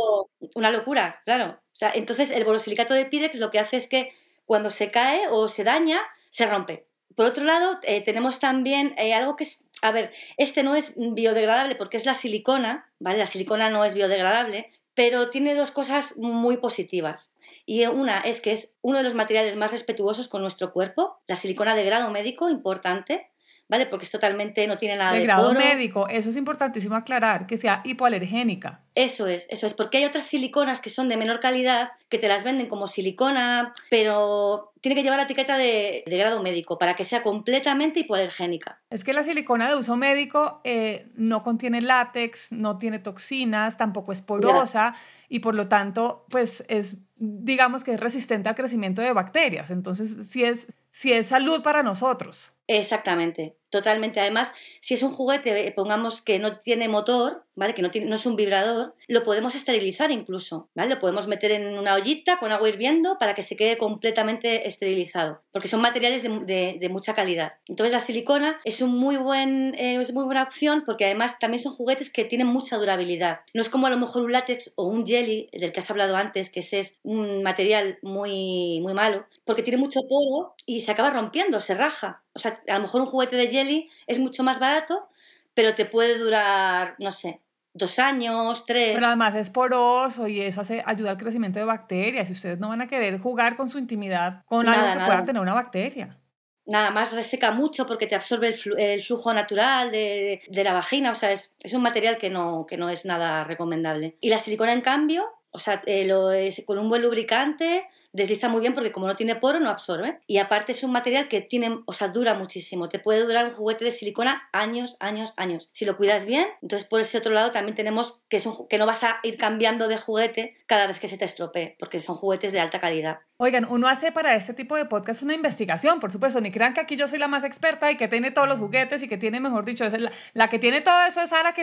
Una 0.55 0.72
locura, 0.72 1.22
claro. 1.25 1.60
O 1.60 1.75
sea, 1.75 1.91
entonces 1.93 2.31
el 2.31 2.43
borosilicato 2.46 2.93
de 2.93 3.05
Pirex 3.05 3.38
lo 3.39 3.51
que 3.51 3.60
hace 3.60 3.77
es 3.77 3.88
que 3.88 4.13
cuando 4.46 4.69
se 4.69 4.91
cae 4.91 5.27
o 5.29 5.48
se 5.50 5.63
daña, 5.63 6.00
se 6.29 6.46
rompe. 6.46 6.86
Por 7.15 7.25
otro 7.25 7.43
lado, 7.43 7.79
eh, 7.84 8.01
tenemos 8.01 8.39
también 8.39 8.93
eh, 8.98 9.13
algo 9.13 9.36
que 9.36 9.43
es, 9.43 9.65
a 9.81 9.91
ver, 9.91 10.13
este 10.38 10.62
no 10.63 10.75
es 10.75 10.93
biodegradable 10.98 11.75
porque 11.75 11.98
es 11.98 12.05
la 12.05 12.13
silicona, 12.13 12.89
¿vale? 13.00 13.17
La 13.17 13.25
silicona 13.25 13.69
no 13.72 13.84
es 13.84 13.96
biodegradable, 13.96 14.72
pero 14.93 15.29
tiene 15.29 15.55
dos 15.55 15.72
cosas 15.72 16.17
muy 16.17 16.57
positivas. 16.57 17.34
Y 17.65 17.86
una 17.88 18.19
es 18.22 18.39
que 18.39 18.51
es 18.51 18.75
uno 18.81 19.00
de 19.00 19.03
los 19.03 19.15
materiales 19.15 19.55
más 19.55 19.72
respetuosos 19.72 20.27
con 20.27 20.41
nuestro 20.43 20.72
cuerpo, 20.72 21.19
la 21.27 21.36
silicona 21.36 21.74
de 21.75 21.84
grado 21.86 22.10
médico, 22.12 22.50
importante, 22.50 23.29
¿vale? 23.70 23.86
Porque 23.86 24.06
es 24.06 24.12
totalmente, 24.12 24.66
no 24.68 24.78
tiene 24.78 24.98
nada 24.98 25.12
de 25.12 25.20
de, 25.20 25.26
grado 25.26 25.50
poro. 25.50 25.60
médico, 25.60 26.08
eso 26.08 26.30
es 26.30 26.36
importantísimo 26.36 26.96
aclarar, 26.96 27.48
que 27.48 27.58
sea 27.58 27.82
hipoalergénica. 27.84 28.82
Eso 28.96 29.28
es, 29.28 29.46
eso 29.50 29.68
es, 29.68 29.74
porque 29.74 29.98
hay 29.98 30.06
otras 30.06 30.26
siliconas 30.26 30.82
que 30.82 30.90
son 30.90 31.10
de 31.10 31.18
menor 31.18 31.40
calidad 31.40 31.92
que 32.10 32.18
te 32.18 32.28
las 32.28 32.44
venden 32.44 32.68
como 32.68 32.88
silicona, 32.88 33.74
pero 33.90 34.72
tiene 34.82 34.96
que 34.96 35.04
llevar 35.04 35.18
la 35.18 35.26
etiqueta 35.26 35.58
de, 35.58 36.04
de 36.06 36.18
grado 36.18 36.42
médico 36.42 36.78
para 36.78 36.96
que 36.96 37.04
sea 37.04 37.22
completamente 37.24 38.00
hipoalergénica. 38.00 38.80
Es 38.90 39.04
que 39.04 39.14
la 39.14 39.24
silicona 39.24 39.68
de 39.68 39.76
uso 39.76 39.98
médico 39.98 40.62
eh, 40.64 41.08
no 41.16 41.44
contiene 41.44 41.82
látex, 41.82 42.52
no 42.52 42.78
tiene 42.78 43.00
toxinas, 43.00 43.78
tampoco 43.78 44.12
es 44.12 44.22
porosa 44.22 44.96
y 45.30 45.40
por 45.40 45.56
lo 45.56 45.68
tanto, 45.68 46.26
pues 46.30 46.64
es, 46.70 46.98
digamos 47.18 47.84
que 47.84 47.94
es 47.94 48.00
resistente 48.00 48.48
al 48.48 48.56
crecimiento 48.56 49.02
de 49.02 49.12
bacterias. 49.12 49.72
Entonces, 49.72 50.30
sí 50.30 50.44
es, 50.44 50.74
sí 50.90 51.12
es 51.12 51.28
salud 51.28 51.62
para 51.62 51.84
nosotros. 51.84 52.57
Exactamente, 52.70 53.56
totalmente. 53.70 54.20
Además, 54.20 54.54
si 54.82 54.96
es 54.96 55.02
un 55.04 55.12
juguete, 55.14 55.68
eh, 55.68 55.72
pongamos 55.72 56.22
que 56.22 56.38
no 56.38 56.60
tiene 56.60 56.90
motor, 56.90 57.46
¿vale? 57.56 57.74
Que 57.74 57.82
no, 57.82 57.92
tiene, 57.92 58.08
no 58.10 58.16
es 58.16 58.26
un 58.26 58.36
vibrador, 58.36 58.94
lo 59.08 59.24
podemos 59.24 59.56
esterilizar 59.56 60.12
incluso, 60.12 60.70
¿vale? 60.76 60.90
Lo 60.94 61.00
podemos 61.00 61.28
meter 61.30 61.52
en 61.52 61.78
una 61.80 61.94
ollita 61.96 62.40
con 62.40 62.52
agua 62.52 62.68
hirviendo 62.68 63.18
para 63.20 63.36
que 63.36 63.42
se 63.42 63.56
quede 63.56 63.78
completamente 63.78 64.68
esterilizado, 64.68 65.42
porque 65.54 65.70
son 65.70 65.80
materiales 65.82 66.24
de, 66.24 66.30
de- 66.40 66.78
de 66.78 66.90
mucha 66.90 67.16
calidad. 67.16 67.54
Entonces, 67.70 67.94
la 67.94 68.02
silicona 68.02 68.60
es, 68.66 68.82
un 68.82 68.98
muy 68.98 69.16
buen, 69.16 69.74
eh, 69.76 69.96
es 70.02 70.14
muy 70.14 70.26
buena 70.26 70.44
opción 70.44 70.84
porque 70.86 71.06
además 71.06 71.40
también 71.40 71.60
son 71.64 71.74
juguetes 71.74 72.12
que 72.12 72.26
tienen 72.26 72.48
mucha 72.48 72.76
durabilidad. 72.78 73.40
No 73.54 73.62
es 73.62 73.70
como 73.70 73.88
a 73.88 73.90
lo 73.90 73.98
mejor 73.98 74.24
un 74.26 74.34
látex 74.34 74.74
o 74.76 74.90
un 74.90 75.08
jelly, 75.08 75.50
del 75.54 75.72
que 75.72 75.80
has 75.80 75.90
hablado 75.90 76.18
antes, 76.18 76.50
que 76.50 76.60
ese 76.60 76.80
es 76.82 77.00
un 77.04 77.44
material 77.44 77.98
muy, 78.02 78.82
muy 78.82 78.94
malo, 78.94 79.26
porque 79.46 79.64
tiene 79.64 79.78
mucho 79.78 80.02
poro 80.10 80.54
y 80.66 80.82
se 80.82 80.92
acaba 80.92 81.12
rompiendo, 81.12 81.62
se 81.62 81.74
raja. 81.76 82.24
O 82.38 82.39
sea, 82.39 82.62
a 82.67 82.75
lo 82.75 82.82
mejor 82.82 83.01
un 83.01 83.08
juguete 83.08 83.36
de 83.36 83.48
jelly 83.48 83.89
es 84.06 84.20
mucho 84.20 84.44
más 84.44 84.60
barato, 84.60 85.10
pero 85.56 85.74
te 85.74 85.86
puede 85.86 86.20
durar, 86.20 86.94
no 87.00 87.10
sé, 87.10 87.41
dos 87.74 87.98
años, 87.98 88.63
tres. 88.67 88.94
Pero 88.94 89.08
además 89.08 89.34
es 89.34 89.50
poroso 89.50 90.27
y 90.27 90.41
eso 90.41 90.62
hace, 90.62 90.84
ayuda 90.86 91.10
al 91.10 91.17
crecimiento 91.17 91.58
de 91.58 91.65
bacterias. 91.65 92.29
Y 92.29 92.34
ustedes 92.34 92.60
no 92.60 92.70
van 92.70 92.82
a 92.82 92.88
querer 92.88 93.20
jugar 93.20 93.58
con 93.58 93.67
su 93.67 93.79
intimidad 93.79 94.44
con 94.46 94.67
algo 94.67 94.82
Nada, 94.82 94.91
que 94.91 95.00
nada. 95.00 95.08
pueda 95.08 95.25
tener 95.25 95.41
una 95.41 95.56
bacteria. 95.56 96.20
nada 96.67 96.91
más 96.91 97.15
reseca 97.15 97.50
mucho 97.50 97.88
porque 97.88 98.06
te 98.06 98.13
absorbe 98.13 98.53
el, 98.77 99.01
flujo 99.01 99.34
natural 99.34 99.89
de, 99.89 100.41
la 100.51 100.74
vagina, 100.74 101.10
o 101.10 101.15
sea, 101.15 101.32
es, 101.32 101.56
un 101.74 101.82
material 101.82 102.20
que 102.20 102.29
no, 102.29 102.67
que 102.67 102.77
no 102.77 102.91
es 102.91 103.06
nada 103.06 103.44
recomendable. 103.44 104.15
Y 104.22 104.29
la 104.29 104.38
silicona, 104.38 104.74
en 104.74 104.82
cambio, 104.82 105.25
o 105.50 105.58
sea, 105.58 105.82
eh, 105.88 106.06
lo 106.06 106.32
es, 106.32 106.63
con 106.67 106.77
un 106.77 106.88
buen 106.88 107.01
lubricante 107.01 107.88
desliza 108.12 108.50
muy 108.50 108.62
bien 108.62 108.74
porque 108.74 108.92
como 108.92 109.08
no 109.08 109.16
tiene 109.16 109.36
poro 109.36 109.60
no 109.60 109.70
absorbe. 109.70 110.20
Y 110.28 110.38
aparte 110.38 110.72
es 110.72 110.84
un 110.84 110.92
material 110.92 111.28
que 111.28 111.42
tiene, 111.42 111.80
o 111.86 111.94
sea, 111.94 112.08
dura 112.08 112.34
muchísimo. 112.34 112.90
Te 112.90 113.00
puede 113.00 113.24
durar 113.24 113.46
un 113.46 113.52
juguete 113.52 113.86
de 113.86 113.92
silicona 113.92 114.50
años, 114.54 114.98
años, 115.00 115.34
años. 115.38 115.70
Si 115.72 115.86
lo 115.86 115.98
cuidas 115.98 116.26
bien, 116.26 116.48
entonces 116.62 116.88
por 116.88 117.02
ese 117.02 117.18
otro 117.18 117.32
lado 117.32 117.52
también 117.52 117.76
tenemos 117.76 118.20
que, 118.30 118.38
es 118.38 118.48
que 118.70 118.78
no 118.78 118.86
vas 118.86 119.04
a 119.04 119.20
ir 119.24 119.38
cambiando 119.38 119.88
de 119.88 119.98
juguete 119.98 120.58
cada 120.66 120.88
vez 120.88 121.00
que 121.00 121.08
se 121.08 121.18
te 121.18 121.26
estropee, 121.26 121.76
porque 121.80 122.00
son 122.00 122.16
juguetes 122.16 122.52
de 122.52 122.60
alta 122.60 122.80
calidad. 122.80 123.20
Oigan, 123.40 123.68
uno 123.70 123.88
hace 123.88 124.12
para 124.12 124.34
este 124.34 124.56
tipo 124.56 124.76
de 124.76 124.86
podcast 124.86 125.22
una 125.22 125.36
investigación, 125.36 126.00
por 126.00 126.12
supuesto, 126.12 126.42
ni 126.42 126.50
crean 126.50 126.74
que 126.74 126.82
aquí 126.82 126.96
yo 126.96 127.08
soy 127.08 127.20
la 127.20 127.28
más 127.28 127.44
experta 127.44 127.92
y 127.92 127.96
que 127.96 128.08
tiene 128.08 128.32
todos 128.32 128.48
los 128.48 128.58
juguetes 128.58 129.04
y 129.04 129.08
que 129.08 129.18
tiene, 129.18 129.40
mejor 129.40 129.64
dicho, 129.64 129.86
es 129.86 129.94
la, 130.34 130.50
que 130.50 130.58
tiene 130.58 130.82
todo 130.82 131.06
eso 131.06 131.22
es 131.22 131.30
Sara, 131.30 131.54
que, 131.54 131.62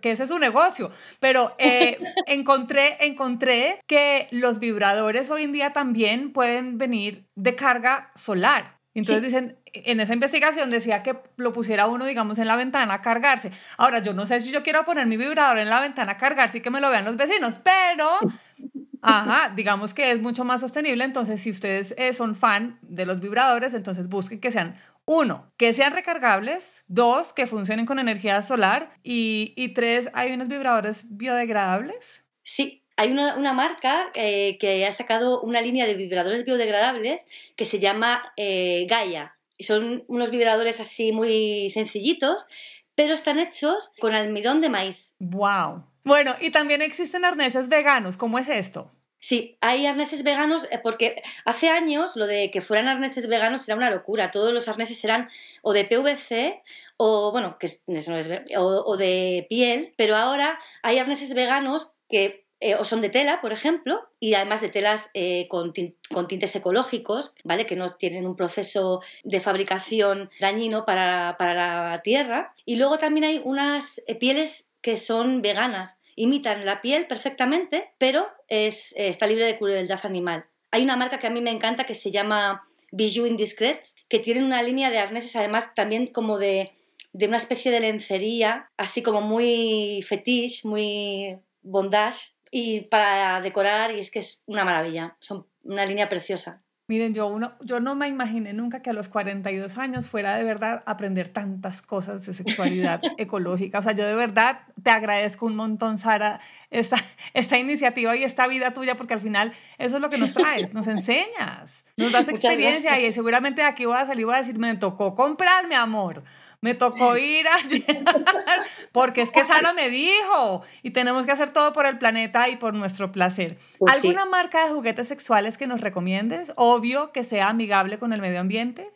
que 0.00 0.10
ese 0.12 0.22
es 0.22 0.28
su 0.28 0.38
negocio. 0.38 0.92
Pero 1.18 1.56
eh, 1.58 1.98
encontré, 2.26 3.04
encontré 3.04 3.80
que 3.88 4.28
los 4.30 4.60
vibradores 4.60 5.28
hoy 5.30 5.42
en 5.42 5.52
día 5.52 5.72
también 5.78 6.32
pueden 6.32 6.76
venir 6.76 7.28
de 7.36 7.54
carga 7.54 8.10
solar. 8.16 8.80
Entonces 8.94 9.22
dicen, 9.22 9.56
en 9.66 10.00
esa 10.00 10.12
investigación 10.12 10.70
decía 10.70 11.04
que 11.04 11.16
lo 11.36 11.52
pusiera 11.52 11.86
uno, 11.86 12.04
digamos, 12.04 12.40
en 12.40 12.48
la 12.48 12.56
ventana 12.56 12.94
a 12.94 13.00
cargarse. 13.00 13.52
Ahora, 13.76 14.00
yo 14.00 14.12
no 14.12 14.26
sé 14.26 14.40
si 14.40 14.50
yo 14.50 14.64
quiero 14.64 14.84
poner 14.84 15.06
mi 15.06 15.16
vibrador 15.16 15.58
en 15.58 15.70
la 15.70 15.80
ventana 15.80 16.12
a 16.12 16.16
cargarse 16.16 16.58
y 16.58 16.60
que 16.62 16.70
me 16.70 16.80
lo 16.80 16.90
vean 16.90 17.04
los 17.04 17.16
vecinos, 17.16 17.60
pero 17.62 18.18
Ajá, 19.02 19.52
digamos 19.54 19.94
que 19.94 20.10
es 20.10 20.20
mucho 20.20 20.44
más 20.44 20.60
sostenible, 20.60 21.04
entonces 21.04 21.40
si 21.40 21.52
ustedes 21.52 21.94
eh, 21.96 22.12
son 22.12 22.34
fan 22.34 22.80
de 22.82 23.06
los 23.06 23.20
vibradores, 23.20 23.72
entonces 23.74 24.08
busquen 24.08 24.40
que 24.40 24.50
sean 24.50 24.74
uno, 25.04 25.52
que 25.56 25.72
sean 25.72 25.92
recargables, 25.92 26.82
dos, 26.88 27.32
que 27.32 27.46
funcionen 27.46 27.86
con 27.86 28.00
energía 28.00 28.42
solar 28.42 28.92
y, 29.04 29.72
tres, 29.74 30.10
¿hay 30.12 30.32
unos 30.32 30.48
vibradores 30.48 31.04
biodegradables? 31.16 32.24
Sí, 32.42 32.84
hay 32.98 33.12
una, 33.12 33.52
marca 33.52 34.10
eh, 34.14 34.58
que 34.58 34.84
ha 34.84 34.90
sacado 34.90 35.40
una 35.40 35.60
línea 35.60 35.86
de 35.86 35.94
vibradores 35.94 36.44
biodegradables 36.44 37.28
que 37.54 37.64
se 37.64 37.78
llama 37.78 38.32
eh, 38.36 38.86
Gaia. 38.90 39.36
Y 39.56 39.64
son 39.64 40.04
unos 40.08 40.30
vibradores 40.30 40.80
así 40.80 41.12
muy 41.12 41.68
sencillitos, 41.70 42.48
pero 42.96 43.14
están 43.14 43.38
hechos 43.38 43.92
con 44.00 44.16
almidón 44.16 44.60
de 44.60 44.68
maíz. 44.68 45.12
¡Wow! 45.20 45.84
Bueno, 46.02 46.34
y 46.40 46.50
también 46.50 46.82
existen 46.82 47.24
arneses 47.24 47.68
veganos. 47.68 48.16
¿Cómo 48.16 48.36
es 48.40 48.48
esto? 48.48 48.90
Sí, 49.20 49.56
hay 49.60 49.86
arneses 49.86 50.24
veganos 50.24 50.66
eh, 50.72 50.80
porque 50.82 51.22
hace 51.44 51.70
años 51.70 52.16
lo 52.16 52.26
de 52.26 52.50
que 52.50 52.60
fueran 52.60 52.88
arneses 52.88 53.28
veganos 53.28 53.68
era 53.68 53.76
una 53.76 53.90
locura. 53.90 54.32
Todos 54.32 54.52
los 54.52 54.66
arneses 54.66 55.04
eran 55.04 55.30
o 55.62 55.72
de 55.72 55.84
PVC 55.84 56.62
o, 56.96 57.30
bueno, 57.30 57.58
que 57.60 57.66
eso 57.66 57.84
no 57.86 58.18
es, 58.18 58.28
o, 58.56 58.96
de 58.96 59.46
piel, 59.48 59.94
pero 59.96 60.16
ahora 60.16 60.58
hay 60.82 60.98
arneses 60.98 61.32
veganos 61.34 61.92
que 62.08 62.47
eh, 62.60 62.74
o 62.74 62.84
son 62.84 63.00
de 63.00 63.08
tela, 63.08 63.40
por 63.40 63.52
ejemplo, 63.52 64.08
y 64.18 64.34
además 64.34 64.60
de 64.60 64.68
telas 64.68 65.10
eh, 65.14 65.46
con, 65.48 65.72
tintes 65.72 66.56
ecológicos, 66.56 67.34
¿vale? 67.44 67.66
Que 67.66 67.76
no 67.76 67.94
tienen 67.94 68.26
un 68.26 68.36
proceso 68.36 69.00
de 69.22 69.40
fabricación 69.40 70.30
dañino 70.40 70.84
para, 70.84 71.36
para 71.38 71.90
la 71.90 72.02
tierra. 72.02 72.54
Y 72.64 72.76
luego 72.76 72.98
también 72.98 73.24
hay 73.24 73.40
unas 73.44 74.02
pieles 74.18 74.70
que 74.80 74.96
son 74.96 75.40
veganas, 75.40 76.00
imitan 76.16 76.64
la 76.64 76.80
piel 76.80 77.06
perfectamente, 77.06 77.92
pero 77.98 78.28
es, 78.48 78.92
está 78.96 79.26
libre 79.26 79.46
de 79.46 79.56
crueldad 79.56 80.00
animal. 80.04 80.46
Hay 80.70 80.82
una 80.82 80.96
marca 80.96 81.18
que 81.18 81.28
a 81.28 81.30
mí 81.30 81.40
me 81.40 81.50
encanta 81.50 81.84
que 81.84 81.94
se 81.94 82.10
llama 82.10 82.68
Bijou 82.90 83.26
Indiscrets, 83.26 83.94
que 84.08 84.18
tienen 84.18 84.44
una 84.44 84.62
línea 84.62 84.90
de 84.90 84.98
arneses 84.98 85.36
además 85.36 85.74
también 85.74 86.06
como 86.06 86.38
de, 86.38 86.72
de 87.12 87.26
una 87.26 87.36
especie 87.36 87.70
de 87.70 87.80
lencería, 87.80 88.70
así 88.76 89.02
como 89.02 89.20
muy 89.20 90.04
fetiche, 90.06 90.66
muy 90.66 91.38
bondage, 91.62 92.32
y 92.50 92.82
para 92.82 93.40
decorar, 93.40 93.92
y 93.92 94.00
es 94.00 94.10
que 94.10 94.20
es 94.20 94.42
una 94.46 94.64
maravilla, 94.64 95.16
son 95.20 95.46
una 95.62 95.84
línea 95.86 96.08
preciosa. 96.08 96.62
Miren, 96.90 97.12
yo, 97.12 97.26
uno, 97.26 97.52
yo 97.60 97.80
no 97.80 97.94
me 97.94 98.08
imaginé 98.08 98.54
nunca 98.54 98.80
que 98.80 98.88
a 98.88 98.94
los 98.94 99.08
42 99.08 99.76
años 99.76 100.08
fuera 100.08 100.34
de 100.36 100.44
verdad 100.44 100.82
aprender 100.86 101.28
tantas 101.28 101.82
cosas 101.82 102.24
de 102.24 102.32
sexualidad 102.32 103.02
ecológica. 103.18 103.80
O 103.80 103.82
sea, 103.82 103.92
yo 103.92 104.06
de 104.06 104.14
verdad 104.14 104.60
te 104.82 104.88
agradezco 104.88 105.44
un 105.44 105.54
montón, 105.54 105.98
Sara, 105.98 106.40
esta, 106.70 106.96
esta 107.34 107.58
iniciativa 107.58 108.16
y 108.16 108.24
esta 108.24 108.46
vida 108.46 108.72
tuya, 108.72 108.96
porque 108.96 109.12
al 109.12 109.20
final 109.20 109.52
eso 109.76 109.96
es 109.96 110.02
lo 110.02 110.08
que 110.08 110.16
nos 110.16 110.32
traes, 110.32 110.72
nos 110.72 110.86
enseñas, 110.86 111.84
nos 111.98 112.10
das 112.10 112.30
experiencia 112.30 112.98
y 112.98 113.12
seguramente 113.12 113.60
de 113.60 113.68
aquí 113.68 113.84
voy 113.84 113.98
a 113.98 114.06
salir 114.06 114.22
y 114.22 114.24
voy 114.24 114.34
a 114.36 114.38
decir, 114.38 114.58
me 114.58 114.74
tocó 114.76 115.14
comprar, 115.14 115.68
mi 115.68 115.74
amor 115.74 116.24
me 116.60 116.74
tocó 116.74 117.16
ir 117.16 117.46
a 117.46 117.56
llenar, 117.68 118.24
porque 118.92 119.22
es 119.22 119.30
que 119.30 119.44
Sara 119.44 119.72
me 119.72 119.88
dijo, 119.90 120.62
y 120.82 120.90
tenemos 120.90 121.24
que 121.24 121.32
hacer 121.32 121.52
todo 121.52 121.72
por 121.72 121.86
el 121.86 121.98
planeta 121.98 122.48
y 122.48 122.56
por 122.56 122.74
nuestro 122.74 123.12
placer. 123.12 123.58
Pues 123.78 123.94
¿Alguna 123.94 124.24
marca 124.24 124.64
de 124.64 124.72
juguetes 124.72 125.08
sexuales 125.08 125.56
que 125.56 125.66
nos 125.66 125.80
recomiendes? 125.80 126.52
Obvio 126.56 127.12
que 127.12 127.22
sea 127.22 127.48
amigable 127.48 127.98
con 127.98 128.12
el 128.12 128.20
medio 128.20 128.40
ambiente. 128.40 128.90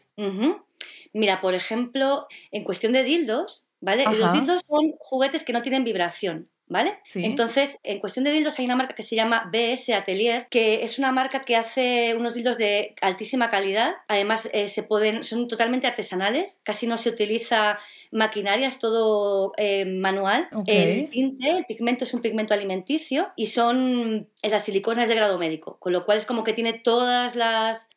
Mira, 1.12 1.40
por 1.40 1.54
ejemplo, 1.54 2.26
en 2.50 2.64
cuestión 2.64 2.92
de 2.92 3.04
dildos, 3.04 3.66
¿vale? 3.80 4.04
Los 4.04 4.32
dildos 4.32 4.62
son 4.66 4.92
juguetes 4.98 5.44
que 5.44 5.52
no 5.52 5.62
tienen 5.62 5.84
vibración. 5.84 6.48
¿Vale? 6.72 6.98
Entonces, 7.14 7.70
en 7.84 8.00
cuestión 8.00 8.24
de 8.24 8.32
dildos 8.32 8.58
hay 8.58 8.64
una 8.64 8.76
marca 8.76 8.94
que 8.94 9.02
se 9.02 9.14
llama 9.14 9.50
BS 9.52 9.90
Atelier, 9.94 10.46
que 10.50 10.82
es 10.82 10.98
una 10.98 11.12
marca 11.12 11.44
que 11.44 11.56
hace 11.56 12.14
unos 12.16 12.34
dildos 12.34 12.58
de 12.58 12.94
altísima 13.00 13.50
calidad. 13.50 13.94
Además, 14.08 14.48
eh, 14.52 14.68
se 14.68 14.82
pueden, 14.82 15.22
son 15.22 15.46
totalmente 15.48 15.86
artesanales, 15.86 16.60
casi 16.64 16.86
no 16.86 16.98
se 16.98 17.10
utiliza 17.10 17.78
maquinaria, 18.10 18.66
es 18.66 18.78
todo 18.78 19.52
eh, 19.56 19.84
manual. 19.84 20.48
El 20.66 21.08
tinte, 21.08 21.50
el 21.50 21.64
pigmento 21.66 22.04
es 22.04 22.14
un 22.14 22.22
pigmento 22.22 22.54
alimenticio 22.54 23.28
y 23.36 23.46
son 23.46 24.28
las 24.42 24.64
siliconas 24.64 25.08
de 25.08 25.14
grado 25.14 25.38
médico, 25.38 25.76
con 25.78 25.92
lo 25.92 26.04
cual 26.04 26.18
es 26.18 26.26
como 26.26 26.42
que 26.42 26.52
tiene 26.54 26.72
todos 26.72 27.34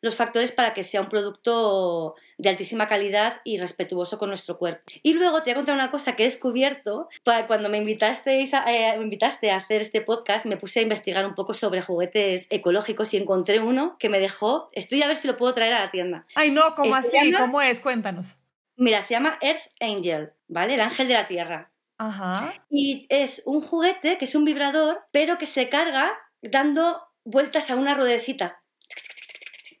los 0.00 0.14
factores 0.14 0.52
para 0.52 0.74
que 0.74 0.82
sea 0.82 1.00
un 1.00 1.08
producto 1.08 2.14
de 2.38 2.48
altísima 2.48 2.88
calidad 2.88 3.40
y 3.44 3.58
respetuoso 3.58 4.18
con 4.18 4.28
nuestro 4.28 4.58
cuerpo. 4.58 4.82
Y 5.02 5.14
luego 5.14 5.42
te 5.42 5.50
voy 5.50 5.52
a 5.52 5.56
contar 5.56 5.74
una 5.74 5.90
cosa 5.90 6.16
que 6.16 6.24
he 6.24 6.26
descubierto 6.26 7.08
cuando 7.46 7.68
me 7.68 7.78
invitaste 7.78 8.44
a, 8.52 8.64
eh, 8.72 8.96
me 8.98 9.04
invitaste 9.04 9.50
a 9.50 9.56
hacer 9.56 9.80
este 9.80 10.00
podcast, 10.00 10.46
me 10.46 10.56
puse 10.56 10.80
a 10.80 10.82
investigar 10.82 11.26
un 11.26 11.34
poco 11.34 11.54
sobre 11.54 11.82
juguetes 11.82 12.46
ecológicos 12.50 13.12
y 13.14 13.16
encontré 13.16 13.60
uno 13.60 13.96
que 13.98 14.08
me 14.08 14.20
dejó, 14.20 14.68
estoy 14.72 15.02
a 15.02 15.06
ver 15.06 15.16
si 15.16 15.28
lo 15.28 15.36
puedo 15.36 15.54
traer 15.54 15.74
a 15.74 15.80
la 15.80 15.90
tienda. 15.90 16.26
Ay, 16.34 16.50
no, 16.50 16.74
¿cómo 16.74 16.94
así? 16.94 17.32
¿Cómo 17.32 17.60
es? 17.62 17.80
Cuéntanos. 17.80 18.36
Mira, 18.76 19.02
se 19.02 19.14
llama 19.14 19.38
Earth 19.40 19.70
Angel, 19.80 20.32
¿vale? 20.48 20.74
El 20.74 20.80
ángel 20.80 21.08
de 21.08 21.14
la 21.14 21.26
tierra. 21.26 21.72
Ajá. 21.98 22.52
Y 22.68 23.06
es 23.08 23.42
un 23.46 23.62
juguete 23.62 24.18
que 24.18 24.26
es 24.26 24.34
un 24.34 24.44
vibrador, 24.44 25.00
pero 25.12 25.38
que 25.38 25.46
se 25.46 25.70
carga 25.70 26.12
dando 26.42 27.00
vueltas 27.24 27.70
a 27.70 27.76
una 27.76 27.94
ruedecita. 27.94 28.62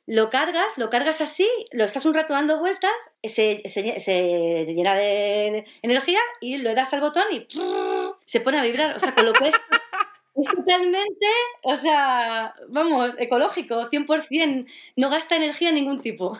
Lo 0.06 0.30
cargas, 0.30 0.78
lo 0.78 0.88
cargas 0.88 1.20
así, 1.20 1.48
lo 1.72 1.84
estás 1.84 2.06
un 2.06 2.14
rato 2.14 2.32
dando 2.32 2.60
vueltas, 2.60 2.92
se, 3.24 3.62
se, 3.68 4.64
llena 4.66 4.94
de 4.94 5.66
energía 5.82 6.20
y 6.40 6.58
lo 6.58 6.74
das 6.74 6.94
al 6.94 7.00
botón 7.00 7.24
y 7.32 7.46
se 8.24 8.40
pone 8.40 8.60
a 8.60 8.62
vibrar. 8.62 8.96
O 8.96 9.00
sea, 9.00 9.12
con 9.12 9.26
lo 9.26 9.32
que 9.32 9.48
es 10.36 10.48
totalmente, 10.54 11.26
o 11.64 11.74
sea, 11.74 12.54
vamos, 12.68 13.16
ecológico, 13.18 13.90
100%, 13.90 14.66
no 14.94 15.10
gasta 15.10 15.36
energía 15.36 15.70
de 15.70 15.74
ningún 15.74 16.00
tipo. 16.00 16.38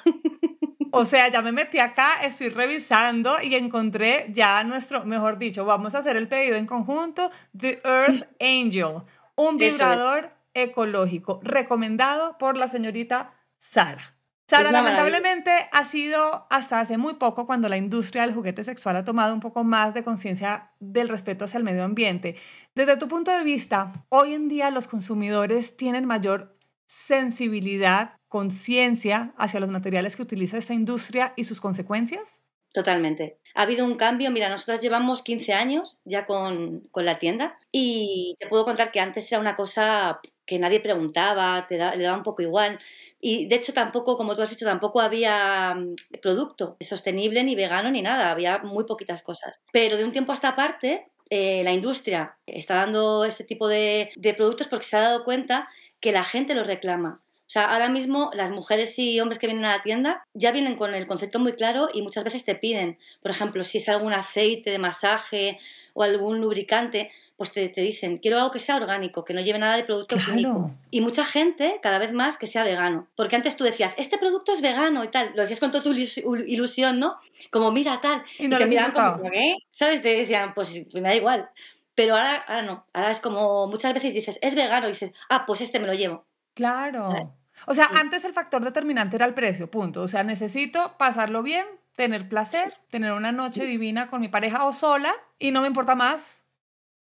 O 0.92 1.04
sea, 1.04 1.28
ya 1.28 1.42
me 1.42 1.52
metí 1.52 1.78
acá, 1.78 2.22
estoy 2.22 2.48
revisando 2.48 3.42
y 3.42 3.54
encontré 3.54 4.26
ya 4.30 4.62
nuestro, 4.64 5.04
mejor 5.04 5.38
dicho, 5.38 5.64
vamos 5.64 5.94
a 5.94 5.98
hacer 5.98 6.16
el 6.16 6.28
pedido 6.28 6.56
en 6.56 6.66
conjunto, 6.66 7.30
The 7.58 7.82
Earth 7.84 8.28
Angel, 8.40 9.02
un 9.34 9.58
vibrador 9.58 10.30
ecológico 10.54 11.40
recomendado 11.42 12.38
por 12.38 12.56
la 12.56 12.68
señorita 12.68 13.35
Sara. 13.58 14.16
Sara, 14.48 14.70
lamentablemente 14.70 15.50
ha 15.72 15.84
sido 15.84 16.46
hasta 16.50 16.78
hace 16.78 16.98
muy 16.98 17.14
poco 17.14 17.46
cuando 17.46 17.68
la 17.68 17.76
industria 17.76 18.22
del 18.22 18.34
juguete 18.34 18.62
sexual 18.62 18.96
ha 18.96 19.04
tomado 19.04 19.34
un 19.34 19.40
poco 19.40 19.64
más 19.64 19.92
de 19.92 20.04
conciencia 20.04 20.70
del 20.78 21.08
respeto 21.08 21.44
hacia 21.44 21.58
el 21.58 21.64
medio 21.64 21.82
ambiente. 21.82 22.36
Desde 22.74 22.96
tu 22.96 23.08
punto 23.08 23.32
de 23.32 23.42
vista, 23.42 24.04
hoy 24.08 24.34
en 24.34 24.48
día 24.48 24.70
los 24.70 24.86
consumidores 24.86 25.76
tienen 25.76 26.04
mayor 26.06 26.56
sensibilidad, 26.86 28.20
conciencia 28.28 29.34
hacia 29.36 29.58
los 29.58 29.70
materiales 29.70 30.14
que 30.14 30.22
utiliza 30.22 30.58
esta 30.58 30.74
industria 30.74 31.32
y 31.34 31.42
sus 31.42 31.60
consecuencias? 31.60 32.40
Totalmente. 32.76 33.38
Ha 33.54 33.62
habido 33.62 33.86
un 33.86 33.94
cambio. 33.94 34.30
Mira, 34.30 34.50
nosotras 34.50 34.82
llevamos 34.82 35.22
15 35.22 35.54
años 35.54 35.96
ya 36.04 36.26
con, 36.26 36.80
con 36.90 37.06
la 37.06 37.18
tienda 37.18 37.58
y 37.72 38.36
te 38.38 38.48
puedo 38.48 38.66
contar 38.66 38.92
que 38.92 39.00
antes 39.00 39.32
era 39.32 39.40
una 39.40 39.56
cosa 39.56 40.20
que 40.44 40.58
nadie 40.58 40.80
preguntaba, 40.80 41.66
te 41.66 41.78
le 41.78 42.02
daba 42.02 42.18
un 42.18 42.22
poco 42.22 42.42
igual. 42.42 42.78
Y 43.18 43.46
de 43.46 43.56
hecho 43.56 43.72
tampoco, 43.72 44.18
como 44.18 44.36
tú 44.36 44.42
has 44.42 44.50
dicho, 44.50 44.66
tampoco 44.66 45.00
había 45.00 45.74
mm, 45.74 45.94
producto 46.20 46.76
sostenible 46.80 47.42
ni 47.44 47.54
vegano 47.54 47.90
ni 47.90 48.02
nada, 48.02 48.30
había 48.30 48.58
muy 48.58 48.84
poquitas 48.84 49.22
cosas. 49.22 49.58
Pero 49.72 49.96
de 49.96 50.04
un 50.04 50.12
tiempo 50.12 50.32
a 50.32 50.34
esta 50.34 50.54
parte, 50.54 51.06
eh, 51.30 51.64
la 51.64 51.72
industria 51.72 52.36
está 52.44 52.74
dando 52.74 53.24
este 53.24 53.44
tipo 53.44 53.68
de, 53.68 54.10
de 54.16 54.34
productos 54.34 54.68
porque 54.68 54.84
se 54.84 54.98
ha 54.98 55.00
dado 55.00 55.24
cuenta 55.24 55.70
que 55.98 56.12
la 56.12 56.24
gente 56.24 56.54
lo 56.54 56.62
reclama. 56.62 57.22
O 57.46 57.48
sea, 57.48 57.72
ahora 57.72 57.88
mismo 57.88 58.30
las 58.34 58.50
mujeres 58.50 58.98
y 58.98 59.20
hombres 59.20 59.38
que 59.38 59.46
vienen 59.46 59.64
a 59.64 59.76
la 59.76 59.82
tienda 59.82 60.26
ya 60.34 60.50
vienen 60.50 60.74
con 60.74 60.94
el 60.94 61.06
concepto 61.06 61.38
muy 61.38 61.52
claro 61.52 61.88
y 61.94 62.02
muchas 62.02 62.24
veces 62.24 62.44
te 62.44 62.56
piden, 62.56 62.98
por 63.22 63.30
ejemplo, 63.30 63.62
si 63.62 63.78
es 63.78 63.88
algún 63.88 64.12
aceite 64.12 64.70
de 64.70 64.78
masaje 64.78 65.58
o 65.94 66.02
algún 66.02 66.40
lubricante, 66.40 67.12
pues 67.36 67.52
te, 67.52 67.68
dicen, 67.68 68.18
quiero 68.18 68.38
algo 68.38 68.50
que 68.50 68.58
sea 68.58 68.76
orgánico, 68.76 69.24
que 69.24 69.32
no 69.32 69.40
lleve 69.40 69.58
nada 69.58 69.76
de 69.76 69.84
producto 69.84 70.16
químico. 70.16 70.70
Y 70.90 71.00
mucha 71.02 71.24
gente, 71.24 71.78
cada 71.82 71.98
vez 71.98 72.12
más, 72.12 72.36
que 72.36 72.46
sea 72.46 72.64
vegano. 72.64 73.08
Porque 73.14 73.36
antes 73.36 73.56
tú 73.56 73.64
decías, 73.64 73.94
este 73.96 74.18
producto 74.18 74.52
es 74.52 74.60
vegano 74.60 75.04
y 75.04 75.08
tal, 75.08 75.32
lo 75.34 75.42
decías 75.42 75.60
con 75.60 75.70
toda 75.70 75.84
tu 75.84 75.92
ilusión, 75.92 76.98
¿no? 76.98 77.16
Como, 77.50 77.70
mira, 77.70 78.00
tal. 78.00 78.24
Y, 78.38 78.48
te 78.48 78.66
miraban 78.66 78.92
como, 78.92 79.30
¿qué? 79.30 79.54
¿Sabes? 79.70 80.02
Te 80.02 80.16
decían, 80.16 80.52
pues, 80.54 80.86
me 80.92 81.00
da 81.00 81.14
igual. 81.14 81.48
Pero 81.94 82.14
ahora, 82.14 82.36
ahora 82.46 82.62
no, 82.62 82.86
ahora 82.92 83.10
es 83.10 83.20
como 83.20 83.66
muchas 83.68 83.94
veces 83.94 84.12
dices, 84.12 84.38
es 84.42 84.54
vegano, 84.54 84.88
y 84.88 84.92
dices, 84.92 85.12
ah, 85.30 85.44
pues 85.46 85.62
este 85.62 85.80
me 85.80 85.86
lo 85.86 85.94
llevo. 85.94 86.25
Claro. 86.56 87.36
O 87.66 87.74
sea, 87.74 87.90
antes 87.96 88.24
el 88.24 88.32
factor 88.32 88.64
determinante 88.64 89.16
era 89.16 89.26
el 89.26 89.34
precio, 89.34 89.70
punto. 89.70 90.00
O 90.00 90.08
sea, 90.08 90.24
necesito 90.24 90.96
pasarlo 90.96 91.42
bien, 91.42 91.66
tener 91.94 92.28
placer, 92.30 92.74
tener 92.88 93.12
una 93.12 93.30
noche 93.30 93.66
divina 93.66 94.08
con 94.08 94.22
mi 94.22 94.28
pareja 94.28 94.64
o 94.64 94.72
sola 94.72 95.14
y 95.38 95.50
no 95.50 95.60
me 95.60 95.66
importa 95.66 95.94
más 95.94 96.44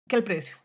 que 0.09 0.17
el 0.17 0.25
precio. 0.25 0.57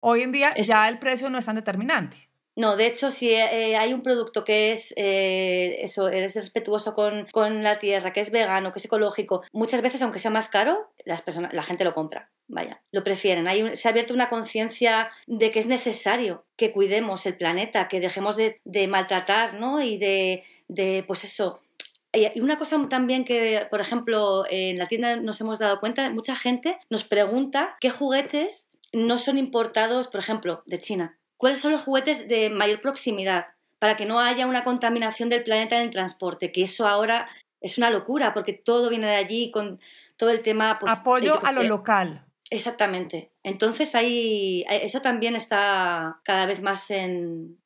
Hoy 0.00 0.22
en 0.22 0.32
día 0.32 0.54
ya 0.56 0.88
el 0.88 0.98
precio 0.98 1.30
no 1.30 1.38
es 1.38 1.46
tan 1.46 1.54
determinante. 1.54 2.16
No, 2.54 2.76
de 2.76 2.86
hecho, 2.86 3.10
si 3.10 3.30
eh, 3.30 3.76
hay 3.76 3.94
un 3.94 4.02
producto 4.02 4.44
que 4.44 4.72
es 4.72 4.92
eh, 4.96 5.78
eso, 5.80 6.10
respetuoso 6.10 6.94
con, 6.94 7.26
con, 7.32 7.62
la 7.62 7.78
tierra, 7.78 8.12
que 8.12 8.20
es 8.20 8.30
vegano, 8.30 8.72
que 8.72 8.78
es 8.78 8.84
ecológico, 8.84 9.42
muchas 9.52 9.80
veces, 9.80 10.02
aunque 10.02 10.18
sea 10.18 10.30
más 10.30 10.48
caro, 10.50 10.92
las 11.06 11.22
personas, 11.22 11.54
la 11.54 11.62
gente 11.62 11.84
lo 11.84 11.94
compra. 11.94 12.30
Vaya, 12.48 12.82
lo 12.90 13.02
prefieren. 13.04 13.48
Hay 13.48 13.74
se 13.74 13.88
ha 13.88 13.90
abierto 13.90 14.12
una 14.12 14.28
conciencia 14.28 15.10
de 15.26 15.50
que 15.50 15.60
es 15.60 15.66
necesario 15.66 16.44
que 16.56 16.72
cuidemos 16.72 17.24
el 17.24 17.38
planeta, 17.38 17.88
que 17.88 18.00
dejemos 18.00 18.36
de, 18.36 18.60
de 18.64 18.86
maltratar, 18.86 19.54
¿no? 19.54 19.80
Y 19.80 19.96
de, 19.96 20.44
de, 20.68 21.04
pues 21.06 21.24
eso, 21.24 21.62
y 22.12 22.38
una 22.40 22.58
cosa 22.58 22.86
también 22.90 23.24
que, 23.24 23.66
por 23.70 23.80
ejemplo, 23.80 24.44
en 24.50 24.76
la 24.76 24.84
tienda 24.84 25.16
nos 25.16 25.40
hemos 25.40 25.58
dado 25.58 25.78
cuenta, 25.78 26.10
mucha 26.10 26.36
gente 26.36 26.78
nos 26.90 27.04
pregunta 27.04 27.76
qué 27.80 27.90
juguetes 27.90 28.70
no 28.92 29.16
son 29.16 29.38
importados, 29.38 30.08
por 30.08 30.20
ejemplo, 30.20 30.62
de 30.66 30.78
China 30.78 31.18
cuáles 31.42 31.58
son 31.58 31.72
los 31.72 31.82
juguetes 31.82 32.28
de 32.28 32.50
mayor 32.50 32.80
proximidad 32.80 33.46
para 33.80 33.96
que 33.96 34.06
no 34.06 34.20
haya 34.20 34.46
una 34.46 34.62
contaminación 34.62 35.28
del 35.28 35.42
planeta 35.42 35.74
en 35.74 35.82
el 35.82 35.90
transporte, 35.90 36.52
que 36.52 36.62
eso 36.62 36.86
ahora 36.86 37.26
es 37.60 37.78
una 37.78 37.90
locura 37.90 38.32
porque 38.32 38.52
todo 38.52 38.88
viene 38.88 39.08
de 39.08 39.16
allí 39.16 39.50
con 39.50 39.80
todo 40.16 40.30
el 40.30 40.42
tema... 40.42 40.78
Pues, 40.78 41.00
Apoyo 41.00 41.44
a 41.44 41.50
lo 41.50 41.64
local. 41.64 42.24
Exactamente. 42.48 43.32
Entonces 43.42 43.96
ahí 43.96 44.64
eso 44.68 45.02
también 45.02 45.34
está 45.34 46.20
cada 46.22 46.46
vez 46.46 46.62
más 46.62 46.92
en, 46.92 47.58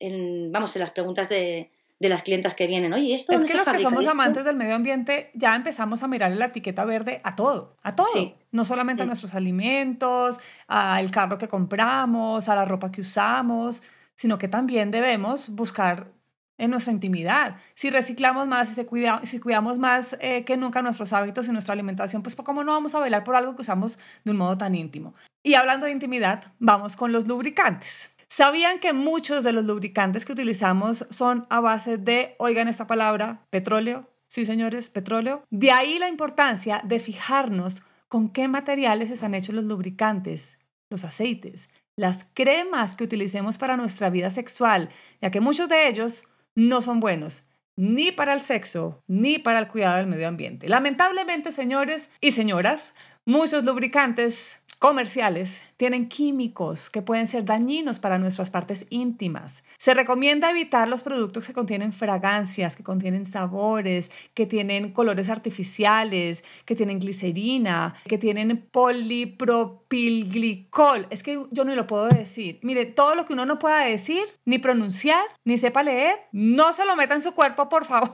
vamos, 0.51 0.75
en 0.75 0.79
las 0.79 0.89
preguntas 0.89 1.29
de, 1.29 1.69
de 1.99 2.09
las 2.09 2.21
clientas 2.21 2.53
que 2.53 2.67
vienen. 2.67 2.93
Oye, 2.93 3.13
esto 3.13 3.33
es 3.33 3.45
que 3.45 3.55
los 3.55 3.67
que 3.67 3.79
somos 3.79 4.05
amantes 4.07 4.45
del 4.45 4.55
medio 4.55 4.75
ambiente 4.75 5.31
ya 5.33 5.55
empezamos 5.55 6.03
a 6.03 6.07
mirar 6.07 6.31
la 6.31 6.45
etiqueta 6.45 6.85
verde 6.85 7.21
a 7.23 7.35
todo, 7.35 7.75
a 7.81 7.95
todo. 7.95 8.35
No 8.51 8.65
solamente 8.65 9.03
a 9.03 9.05
nuestros 9.05 9.33
alimentos, 9.35 10.39
al 10.67 11.09
carro 11.11 11.37
que 11.37 11.47
compramos, 11.47 12.49
a 12.49 12.55
la 12.55 12.65
ropa 12.65 12.91
que 12.91 13.01
usamos, 13.01 13.81
sino 14.15 14.37
que 14.37 14.47
también 14.47 14.91
debemos 14.91 15.49
buscar 15.49 16.11
en 16.57 16.71
nuestra 16.71 16.91
intimidad. 16.91 17.57
Si 17.73 17.89
reciclamos 17.89 18.47
más, 18.47 18.69
si, 18.69 18.85
cuida, 18.85 19.21
si 19.23 19.39
cuidamos 19.39 19.77
más 19.77 20.17
eh, 20.19 20.43
que 20.43 20.57
nunca 20.57 20.81
nuestros 20.81 21.13
hábitos 21.13 21.47
y 21.47 21.51
nuestra 21.51 21.73
alimentación, 21.73 22.23
pues 22.23 22.35
¿cómo 22.35 22.63
no 22.63 22.73
vamos 22.73 22.95
a 22.95 22.99
bailar 22.99 23.23
por 23.23 23.35
algo 23.35 23.55
que 23.55 23.61
usamos 23.61 23.99
de 24.23 24.31
un 24.31 24.37
modo 24.37 24.57
tan 24.57 24.73
íntimo? 24.73 25.13
Y 25.43 25.53
hablando 25.53 25.85
de 25.85 25.91
intimidad, 25.91 26.43
vamos 26.59 26.95
con 26.95 27.11
los 27.11 27.27
lubricantes. 27.27 28.09
¿Sabían 28.29 28.79
que 28.79 28.93
muchos 28.93 29.43
de 29.43 29.53
los 29.53 29.65
lubricantes 29.65 30.25
que 30.25 30.33
utilizamos 30.33 31.07
son 31.09 31.47
a 31.49 31.59
base 31.59 31.97
de, 31.97 32.35
oigan 32.39 32.67
esta 32.67 32.85
palabra, 32.85 33.45
petróleo? 33.49 34.09
Sí, 34.27 34.45
señores, 34.45 34.89
petróleo. 34.89 35.43
De 35.49 35.71
ahí 35.71 35.97
la 35.99 36.09
importancia 36.09 36.81
de 36.83 36.99
fijarnos 36.99 37.83
con 38.09 38.29
qué 38.29 38.47
materiales 38.47 39.11
están 39.11 39.33
hechos 39.33 39.55
los 39.55 39.65
lubricantes, 39.65 40.57
los 40.89 41.05
aceites, 41.05 41.69
las 41.95 42.27
cremas 42.33 42.97
que 42.97 43.05
utilicemos 43.05 43.57
para 43.57 43.77
nuestra 43.77 44.09
vida 44.09 44.29
sexual, 44.29 44.89
ya 45.21 45.31
que 45.31 45.39
muchos 45.39 45.69
de 45.69 45.87
ellos 45.87 46.25
no 46.55 46.81
son 46.81 46.99
buenos 46.99 47.43
ni 47.77 48.11
para 48.11 48.33
el 48.33 48.41
sexo, 48.41 49.03
ni 49.07 49.37
para 49.37 49.59
el 49.59 49.67
cuidado 49.67 49.97
del 49.97 50.07
medio 50.07 50.27
ambiente. 50.27 50.67
Lamentablemente, 50.67 51.51
señores 51.51 52.09
y 52.19 52.31
señoras, 52.31 52.93
muchos 53.23 53.63
lubricantes 53.63 54.59
comerciales 54.79 55.61
tienen 55.77 56.07
químicos 56.07 56.89
que 56.89 57.01
pueden 57.01 57.27
ser 57.27 57.43
dañinos 57.45 57.99
para 57.99 58.17
nuestras 58.17 58.49
partes 58.49 58.85
íntimas. 58.89 59.63
Se 59.77 59.93
recomienda 59.93 60.51
evitar 60.51 60.87
los 60.87 61.03
productos 61.03 61.45
que 61.47 61.53
contienen 61.53 61.93
fragancias, 61.93 62.75
que 62.75 62.83
contienen 62.83 63.25
sabores, 63.25 64.11
que 64.33 64.45
tienen 64.45 64.91
colores 64.91 65.29
artificiales, 65.29 66.43
que 66.65 66.75
tienen 66.75 66.99
glicerina, 66.99 67.95
que 68.05 68.17
tienen 68.17 68.67
polipropilglicol. 68.71 71.07
Es 71.09 71.23
que 71.23 71.41
yo 71.51 71.65
no 71.65 71.75
lo 71.75 71.87
puedo 71.87 72.09
decir. 72.09 72.59
Mire, 72.61 72.85
todo 72.85 73.15
lo 73.15 73.25
que 73.25 73.33
uno 73.33 73.45
no 73.45 73.59
pueda 73.59 73.81
decir, 73.81 74.23
ni 74.45 74.59
pronunciar, 74.59 75.23
ni 75.45 75.57
sepa 75.57 75.83
leer, 75.83 76.17
no 76.31 76.73
se 76.73 76.85
lo 76.85 76.95
meta 76.95 77.15
en 77.15 77.21
su 77.21 77.33
cuerpo, 77.33 77.69
por 77.69 77.85
favor. 77.85 78.13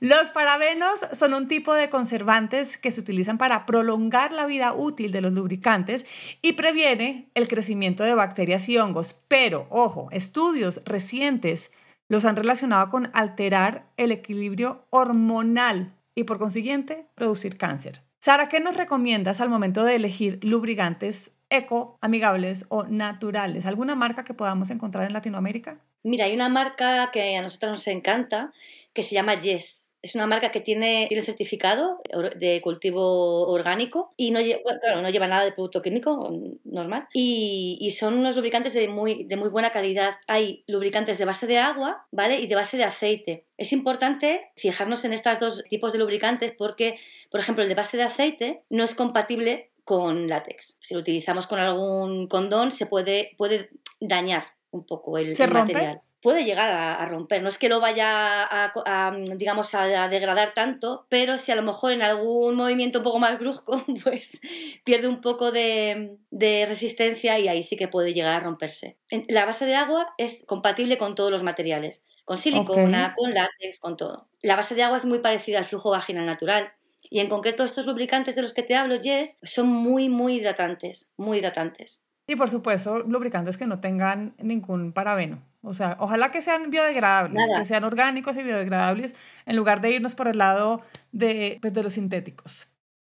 Los 0.00 0.30
parabenos 0.30 1.06
son 1.12 1.34
un 1.34 1.48
tipo 1.48 1.74
de 1.74 1.88
conservantes 1.88 2.76
que 2.76 2.90
se 2.90 3.00
utilizan 3.00 3.38
para 3.38 3.66
prolongar 3.66 4.32
la 4.32 4.46
vida 4.46 4.72
útil 4.72 5.12
de 5.12 5.20
los 5.20 5.32
lubricantes 5.32 6.06
y 6.42 6.52
previene 6.52 7.30
el 7.34 7.48
crecimiento 7.48 8.04
de 8.04 8.14
bacterias 8.14 8.68
y 8.68 8.78
hongos. 8.78 9.20
Pero, 9.28 9.66
ojo, 9.70 10.08
estudios 10.10 10.82
recientes 10.84 11.70
los 12.08 12.24
han 12.24 12.36
relacionado 12.36 12.90
con 12.90 13.10
alterar 13.14 13.86
el 13.96 14.12
equilibrio 14.12 14.84
hormonal 14.90 15.94
y 16.14 16.24
por 16.24 16.38
consiguiente 16.38 17.06
producir 17.14 17.56
cáncer. 17.56 18.02
Sara, 18.20 18.48
¿qué 18.48 18.60
nos 18.60 18.76
recomiendas 18.76 19.40
al 19.40 19.50
momento 19.50 19.84
de 19.84 19.96
elegir 19.96 20.38
lubricantes 20.42 21.32
eco, 21.56 21.98
amigables 22.00 22.66
o 22.68 22.84
naturales? 22.84 23.66
¿Alguna 23.66 23.94
marca 23.94 24.24
que 24.24 24.34
podamos 24.34 24.70
encontrar 24.70 25.06
en 25.06 25.12
Latinoamérica? 25.12 25.78
Mira, 26.02 26.26
hay 26.26 26.34
una 26.34 26.48
marca 26.48 27.10
que 27.12 27.36
a 27.36 27.42
nosotros 27.42 27.72
nos 27.72 27.86
encanta 27.88 28.52
que 28.92 29.02
se 29.02 29.14
llama 29.14 29.40
Yes. 29.40 29.90
Es 30.02 30.14
una 30.14 30.26
marca 30.26 30.52
que 30.52 30.60
tiene, 30.60 31.06
tiene 31.08 31.22
certificado 31.22 32.02
de 32.36 32.60
cultivo 32.60 33.48
orgánico 33.48 34.12
y 34.18 34.32
no, 34.32 34.40
lleva 34.42 35.26
nada 35.26 35.44
de 35.44 35.52
producto 35.52 35.80
químico 35.80 36.30
normal. 36.64 37.08
Y, 37.14 37.90
son 37.98 38.18
unos 38.18 38.36
lubricantes 38.36 38.74
de 38.74 38.86
muy, 38.86 39.24
de 39.24 39.36
muy 39.36 39.48
buena 39.48 39.70
calidad. 39.70 40.16
Hay 40.26 40.60
lubricantes 40.66 41.16
de 41.16 41.24
base 41.24 41.46
de 41.46 41.56
agua 41.56 42.06
¿vale? 42.10 42.38
y 42.38 42.48
de 42.48 42.54
base 42.54 42.76
de 42.76 42.84
aceite. 42.84 43.46
Es 43.56 43.72
importante 43.72 44.50
fijarnos 44.56 45.06
en 45.06 45.14
estos 45.14 45.40
dos 45.40 45.64
tipos 45.70 45.94
de 45.94 46.00
lubricantes 46.00 46.52
porque, 46.52 46.98
por 47.30 47.40
ejemplo, 47.40 47.62
el 47.62 47.70
de 47.70 47.74
base 47.74 47.96
de 47.96 48.02
aceite 48.02 48.60
no 48.68 48.84
es 48.84 48.94
compatible 48.94 49.70
con 49.84 50.28
látex. 50.28 50.78
Si 50.80 50.94
lo 50.94 51.00
utilizamos 51.00 51.46
con 51.46 51.58
algún 51.58 52.26
condón 52.28 52.72
se 52.72 52.86
puede, 52.86 53.34
puede 53.36 53.70
dañar 54.00 54.44
un 54.70 54.84
poco 54.84 55.18
el, 55.18 55.36
material 55.52 56.02
puede 56.24 56.46
llegar 56.46 56.70
a, 56.70 57.04
romper. 57.04 57.42
No 57.42 57.50
es 57.50 57.58
que 57.58 57.68
lo 57.68 57.80
vaya 57.80 58.48
a, 58.50 59.12
digamos, 59.36 59.74
a, 59.74 60.08
degradar 60.08 60.54
tanto, 60.54 61.04
pero 61.10 61.36
si 61.36 61.52
a 61.52 61.54
lo 61.54 61.60
mejor 61.60 61.92
en 61.92 62.00
algún 62.00 62.54
movimiento 62.54 63.00
un 63.00 63.04
poco 63.04 63.18
más 63.18 63.38
brusco, 63.38 63.76
pues 64.02 64.40
pierde 64.84 65.06
un 65.06 65.20
poco 65.20 65.52
de, 65.52 66.16
resistencia 66.66 67.38
y 67.38 67.48
ahí 67.48 67.62
sí 67.62 67.76
que 67.76 67.88
puede 67.88 68.14
llegar 68.14 68.32
a 68.36 68.40
romperse. 68.40 68.96
La 69.28 69.44
base 69.44 69.66
de 69.66 69.74
agua 69.74 70.14
es 70.16 70.44
compatible 70.46 70.96
con 70.96 71.14
todos 71.14 71.30
los 71.30 71.42
materiales, 71.42 72.02
con 72.24 72.38
silicona, 72.38 73.14
con 73.18 73.34
látex, 73.34 73.78
con 73.78 73.98
todo. 73.98 74.26
La 74.40 74.56
base 74.56 74.74
de 74.74 74.82
agua 74.82 74.96
es 74.96 75.04
muy 75.04 75.18
parecida 75.18 75.58
al 75.58 75.66
flujo 75.66 75.90
vaginal 75.90 76.24
natural. 76.24 76.72
Y 77.10 77.20
en 77.20 77.28
concreto 77.28 77.64
estos 77.64 77.86
lubricantes 77.86 78.34
de 78.34 78.42
los 78.42 78.52
que 78.52 78.62
te 78.62 78.76
hablo, 78.76 79.00
Jess, 79.00 79.38
son 79.42 79.68
muy, 79.68 80.08
muy 80.08 80.36
hidratantes, 80.36 81.12
muy 81.16 81.38
hidratantes. 81.38 82.02
Y 82.26 82.36
por 82.36 82.48
supuesto, 82.48 82.98
lubricantes 82.98 83.58
que 83.58 83.66
no 83.66 83.80
tengan 83.80 84.34
ningún 84.38 84.92
parabeno. 84.92 85.42
O 85.62 85.74
sea, 85.74 85.96
ojalá 86.00 86.30
que 86.30 86.42
sean 86.42 86.70
biodegradables, 86.70 87.48
que 87.56 87.64
sean 87.64 87.84
orgánicos 87.84 88.36
y 88.36 88.42
biodegradables, 88.42 89.14
en 89.46 89.56
lugar 89.56 89.80
de 89.80 89.92
irnos 89.92 90.14
por 90.14 90.28
el 90.28 90.38
lado 90.38 90.82
de, 91.12 91.58
pues, 91.60 91.74
de 91.74 91.82
los 91.82 91.94
sintéticos. 91.94 92.68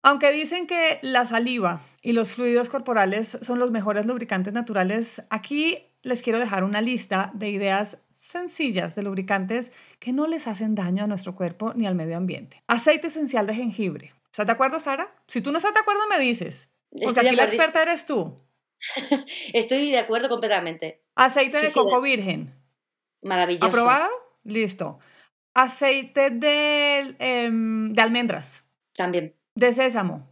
Aunque 0.02 0.30
dicen 0.30 0.66
que 0.66 0.98
la 1.02 1.24
saliva 1.24 1.82
y 2.02 2.12
los 2.12 2.32
fluidos 2.32 2.70
corporales 2.70 3.38
son 3.42 3.58
los 3.58 3.70
mejores 3.70 4.06
lubricantes 4.06 4.54
naturales, 4.54 5.22
aquí 5.30 5.78
les 6.02 6.22
quiero 6.22 6.38
dejar 6.38 6.64
una 6.64 6.80
lista 6.80 7.30
de 7.34 7.50
ideas 7.50 7.98
sencillas 8.18 8.96
de 8.96 9.02
lubricantes 9.02 9.70
que 10.00 10.12
no 10.12 10.26
les 10.26 10.48
hacen 10.48 10.74
daño 10.74 11.04
a 11.04 11.06
nuestro 11.06 11.36
cuerpo 11.36 11.72
ni 11.74 11.86
al 11.86 11.94
medio 11.94 12.16
ambiente. 12.16 12.62
Aceite 12.66 13.06
esencial 13.06 13.46
de 13.46 13.54
jengibre. 13.54 14.12
¿Estás 14.26 14.46
de 14.46 14.52
acuerdo, 14.52 14.80
Sara? 14.80 15.14
Si 15.28 15.40
tú 15.40 15.52
no 15.52 15.58
estás 15.58 15.72
de 15.72 15.80
acuerdo, 15.80 16.02
me 16.08 16.18
dices. 16.18 16.68
Porque 16.90 17.20
aquí 17.20 17.36
la 17.36 17.44
experta 17.44 17.80
eres 17.80 18.06
tú. 18.06 18.36
Estoy 19.52 19.90
de 19.92 19.98
acuerdo 19.98 20.28
completamente. 20.28 21.04
Aceite 21.14 21.60
de 21.60 21.72
coco 21.72 22.00
virgen. 22.00 22.54
Maravilloso. 23.22 23.66
¿Aprobado? 23.66 24.08
Listo. 24.42 24.98
Aceite 25.54 26.30
de, 26.30 27.16
em, 27.18 27.92
de 27.92 28.02
almendras. 28.02 28.64
También. 28.94 29.34
De 29.54 29.72
sésamo. 29.72 30.28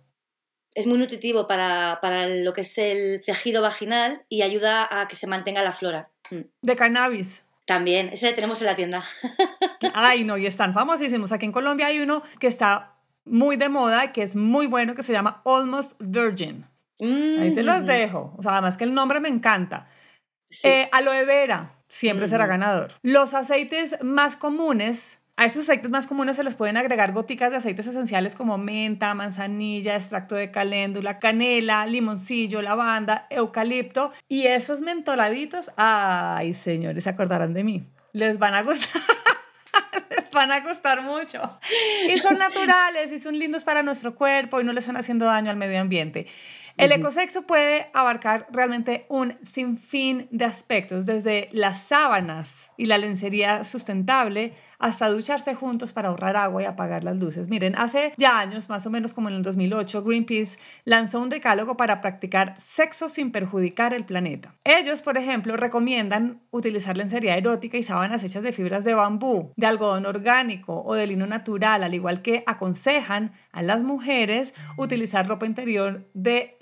Es 0.74 0.86
muy 0.86 0.98
nutritivo 0.98 1.46
para, 1.46 2.00
para, 2.02 2.28
lo 2.28 2.52
que 2.52 2.60
es 2.60 2.78
el 2.78 3.22
tejido 3.24 3.62
vaginal 3.62 4.24
y 4.28 4.42
ayuda 4.42 4.86
a 4.90 5.08
que 5.08 5.16
se 5.16 5.26
mantenga 5.26 5.62
la 5.62 5.72
flora. 5.72 6.10
Mm. 6.30 6.42
De 6.62 6.76
cannabis. 6.76 7.45
También, 7.66 8.10
ese 8.12 8.32
tenemos 8.32 8.60
en 8.62 8.66
la 8.66 8.76
tienda. 8.76 9.04
Ay, 9.94 10.24
no, 10.24 10.38
y 10.38 10.46
están 10.46 10.72
famosísimos. 10.72 11.32
Aquí 11.32 11.44
en 11.44 11.52
Colombia 11.52 11.86
hay 11.86 12.00
uno 12.00 12.22
que 12.38 12.46
está 12.46 12.94
muy 13.24 13.56
de 13.56 13.68
moda, 13.68 14.12
que 14.12 14.22
es 14.22 14.36
muy 14.36 14.68
bueno, 14.68 14.94
que 14.94 15.02
se 15.02 15.12
llama 15.12 15.42
Almost 15.44 15.94
Virgin. 15.98 16.64
Ahí 17.00 17.50
se 17.50 17.64
los 17.64 17.84
dejo. 17.84 18.32
O 18.38 18.42
sea, 18.42 18.52
además 18.52 18.76
que 18.76 18.84
el 18.84 18.94
nombre 18.94 19.20
me 19.20 19.28
encanta. 19.28 19.88
Eh, 20.62 20.88
aloe 20.92 21.24
vera, 21.24 21.74
siempre 21.88 22.28
será 22.28 22.46
ganador. 22.46 22.92
Los 23.02 23.34
aceites 23.34 23.96
más 24.00 24.36
comunes 24.36 25.18
a 25.38 25.44
esos 25.44 25.64
aceites 25.64 25.90
más 25.90 26.06
comunes 26.06 26.36
se 26.36 26.44
les 26.44 26.56
pueden 26.56 26.78
agregar 26.78 27.12
goticas 27.12 27.50
de 27.50 27.58
aceites 27.58 27.86
esenciales 27.86 28.34
como 28.34 28.56
menta, 28.56 29.12
manzanilla, 29.12 29.94
extracto 29.94 30.34
de 30.34 30.50
caléndula, 30.50 31.18
canela, 31.18 31.84
limoncillo, 31.84 32.62
lavanda, 32.62 33.26
eucalipto. 33.28 34.12
Y 34.28 34.46
esos 34.46 34.80
mentoladitos, 34.80 35.70
ay 35.76 36.54
señores, 36.54 37.04
se 37.04 37.10
acordarán 37.10 37.52
de 37.52 37.64
mí. 37.64 37.86
Les 38.12 38.38
van 38.38 38.54
a 38.54 38.62
gustar. 38.62 39.02
les 40.10 40.30
van 40.30 40.52
a 40.52 40.60
gustar 40.60 41.02
mucho. 41.02 41.42
Y 42.08 42.18
son 42.18 42.38
naturales 42.38 43.12
y 43.12 43.18
son 43.18 43.38
lindos 43.38 43.62
para 43.62 43.82
nuestro 43.82 44.14
cuerpo 44.14 44.62
y 44.62 44.64
no 44.64 44.72
le 44.72 44.80
están 44.80 44.96
haciendo 44.96 45.26
daño 45.26 45.50
al 45.50 45.58
medio 45.58 45.78
ambiente. 45.78 46.28
El 46.78 46.92
ecosexo 46.92 47.42
puede 47.42 47.90
abarcar 47.94 48.46
realmente 48.50 49.06
un 49.08 49.38
sinfín 49.42 50.28
de 50.30 50.44
aspectos, 50.44 51.06
desde 51.06 51.48
las 51.52 51.82
sábanas 51.82 52.70
y 52.76 52.86
la 52.86 52.98
lencería 52.98 53.64
sustentable 53.64 54.54
hasta 54.78 55.08
ducharse 55.08 55.54
juntos 55.54 55.92
para 55.92 56.08
ahorrar 56.08 56.36
agua 56.36 56.62
y 56.62 56.64
apagar 56.66 57.04
las 57.04 57.16
luces. 57.16 57.48
Miren, 57.48 57.74
hace 57.76 58.12
ya 58.16 58.38
años, 58.38 58.68
más 58.68 58.86
o 58.86 58.90
menos 58.90 59.14
como 59.14 59.28
en 59.28 59.36
el 59.36 59.42
2008, 59.42 60.02
Greenpeace 60.02 60.58
lanzó 60.84 61.20
un 61.20 61.28
decálogo 61.28 61.76
para 61.76 62.00
practicar 62.00 62.54
sexo 62.58 63.08
sin 63.08 63.32
perjudicar 63.32 63.94
el 63.94 64.04
planeta. 64.04 64.54
Ellos, 64.64 65.02
por 65.02 65.18
ejemplo, 65.18 65.56
recomiendan 65.56 66.40
utilizar 66.50 66.96
lencería 66.96 67.36
erótica 67.36 67.76
y 67.78 67.82
sábanas 67.82 68.22
hechas 68.24 68.42
de 68.42 68.52
fibras 68.52 68.84
de 68.84 68.94
bambú, 68.94 69.52
de 69.56 69.66
algodón 69.66 70.06
orgánico 70.06 70.82
o 70.84 70.94
de 70.94 71.06
lino 71.06 71.26
natural, 71.26 71.82
al 71.82 71.94
igual 71.94 72.22
que 72.22 72.42
aconsejan 72.46 73.32
a 73.52 73.62
las 73.62 73.82
mujeres 73.82 74.54
utilizar 74.76 75.26
ropa 75.26 75.46
interior 75.46 76.08
de 76.14 76.56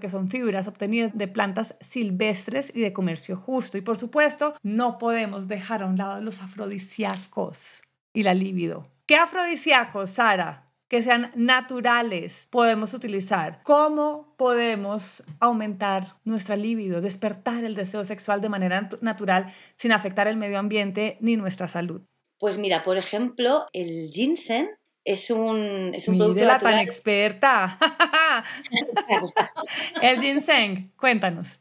que 0.00 0.08
son 0.08 0.30
fibras 0.30 0.68
obtenidas 0.68 1.16
de 1.18 1.28
plantas 1.28 1.74
silvestres 1.80 2.72
y 2.74 2.80
de 2.80 2.92
comercio 2.92 3.36
justo. 3.36 3.76
Y 3.78 3.80
por 3.80 3.96
supuesto, 3.96 4.54
no 4.62 4.98
podemos 4.98 5.48
dejar 5.48 5.82
a 5.82 5.86
un 5.86 5.96
lado 5.96 6.20
los 6.20 6.40
afrodisíacos 6.40 7.82
y 8.12 8.22
la 8.22 8.34
libido. 8.34 8.86
¿Qué 9.06 9.16
afrodisíacos, 9.16 10.10
Sara? 10.10 10.62
que 10.88 11.02
sean 11.02 11.32
naturales 11.34 12.46
podemos 12.50 12.94
utilizar? 12.94 13.60
¿Cómo 13.64 14.34
podemos 14.36 15.24
aumentar 15.40 16.14
nuestra 16.24 16.56
libido, 16.56 17.00
despertar 17.00 17.64
el 17.64 17.74
deseo 17.74 18.04
sexual 18.04 18.40
de 18.40 18.48
manera 18.48 18.88
natural 19.00 19.52
sin 19.74 19.92
afectar 19.92 20.28
el 20.28 20.36
medio 20.36 20.58
ambiente 20.58 21.16
ni 21.20 21.36
nuestra 21.36 21.66
salud? 21.66 22.02
Pues 22.38 22.58
mira, 22.58 22.84
por 22.84 22.98
ejemplo, 22.98 23.66
el 23.72 24.08
ginseng 24.10 24.68
es 25.06 25.30
un, 25.30 25.92
es 25.94 26.08
un 26.08 26.18
producto 26.18 26.44
natural. 26.44 26.74
tan 26.74 26.82
experta. 26.82 27.78
el 30.02 30.20
ginseng, 30.20 30.90
cuéntanos. 30.96 31.60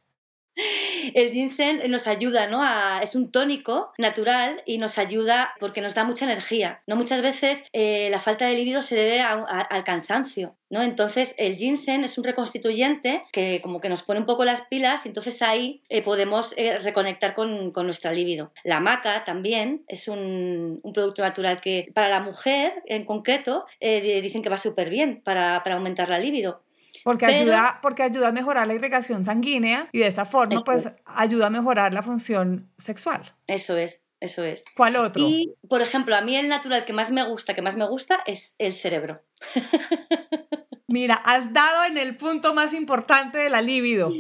El 1.13 1.32
ginseng 1.32 1.89
nos 1.89 2.08
ayuda, 2.08 2.48
¿no? 2.48 2.63
es 3.02 3.15
un 3.15 3.32
tónico 3.32 3.91
natural 3.98 4.62
y 4.65 4.78
nos 4.78 4.98
ayuda 4.98 5.54
porque 5.60 5.82
nos 5.82 5.96
da 5.96 6.04
mucha 6.04 6.26
energía, 6.26 6.82
¿no? 6.88 6.96
Muchas 6.96 7.22
veces 7.22 7.65
eh, 7.74 8.10
la 8.10 8.20
falta 8.20 8.46
de 8.46 8.56
líbido 8.56 8.82
se 8.82 8.96
debe 8.96 9.22
al 9.22 9.84
cansancio, 9.84 10.56
¿no? 10.70 10.82
Entonces 10.82 11.36
el 11.38 11.56
ginseng 11.58 12.04
es 12.04 12.18
un 12.18 12.24
reconstituyente 12.24 13.24
que 13.32 13.62
como 13.62 13.82
que 13.82 13.89
nos 13.89 14.04
pone 14.04 14.20
un 14.20 14.26
poco 14.26 14.46
las 14.46 14.62
pilas 14.62 15.06
entonces 15.06 15.41
ahí 15.41 15.82
eh, 15.89 16.02
podemos 16.02 16.54
eh, 16.58 16.80
reconectar 16.80 17.34
con, 17.34 17.74
nuestra 17.86 18.12
libido. 18.12 18.52
La 18.63 18.80
maca 18.80 19.24
también 19.26 19.84
es 19.88 20.08
un, 20.08 20.82
producto 20.94 21.22
natural 21.22 21.60
que 21.60 21.86
para 21.94 22.08
la 22.08 22.22
mujer 22.22 22.82
en 22.86 23.04
concreto 23.06 23.65
dicen 23.82 24.41
que 24.41 24.50
va 24.50 24.58
súper 24.58 24.89
bien 24.89 25.22
para, 25.24 25.62
para 25.63 25.76
aumentar 25.76 26.08
la 26.08 26.20
libido. 26.20 26.64
Porque, 27.03 27.25
ayuda, 27.25 27.79
porque 27.81 28.03
ayuda 28.03 28.29
a 28.29 28.31
mejorar 28.31 28.67
la 28.67 28.73
irrigación 28.73 29.23
sanguínea 29.23 29.89
y 29.91 29.99
de 29.99 30.08
esta 30.08 30.25
forma 30.25 30.62
pues 30.65 30.89
ayuda 31.05 31.47
a 31.47 31.49
mejorar 31.49 31.93
la 31.93 32.01
función 32.01 32.69
sexual. 32.77 33.34
Eso 33.47 33.77
es, 33.77 34.05
eso 34.19 34.43
es. 34.43 34.65
¿Cuál 34.75 34.95
otro? 34.95 35.23
Y, 35.23 35.55
por 35.67 35.81
ejemplo, 35.81 36.15
a 36.15 36.21
mí 36.21 36.36
el 36.36 36.49
natural 36.49 36.86
que 36.86 36.93
más 36.93 37.12
me 37.12 37.27
gusta, 37.27 37.53
que 37.53 37.62
más 37.62 37.75
me 37.75 37.88
gusta 37.88 38.19
es 38.25 38.55
el 38.58 38.73
cerebro. 38.73 39.21
Mira, 40.88 41.15
has 41.15 41.51
dado 41.53 41.86
en 41.86 41.97
el 41.97 42.15
punto 42.15 42.53
más 42.53 42.73
importante 42.73 43.38
de 43.38 43.49
la 43.49 43.62
libido. 43.62 44.12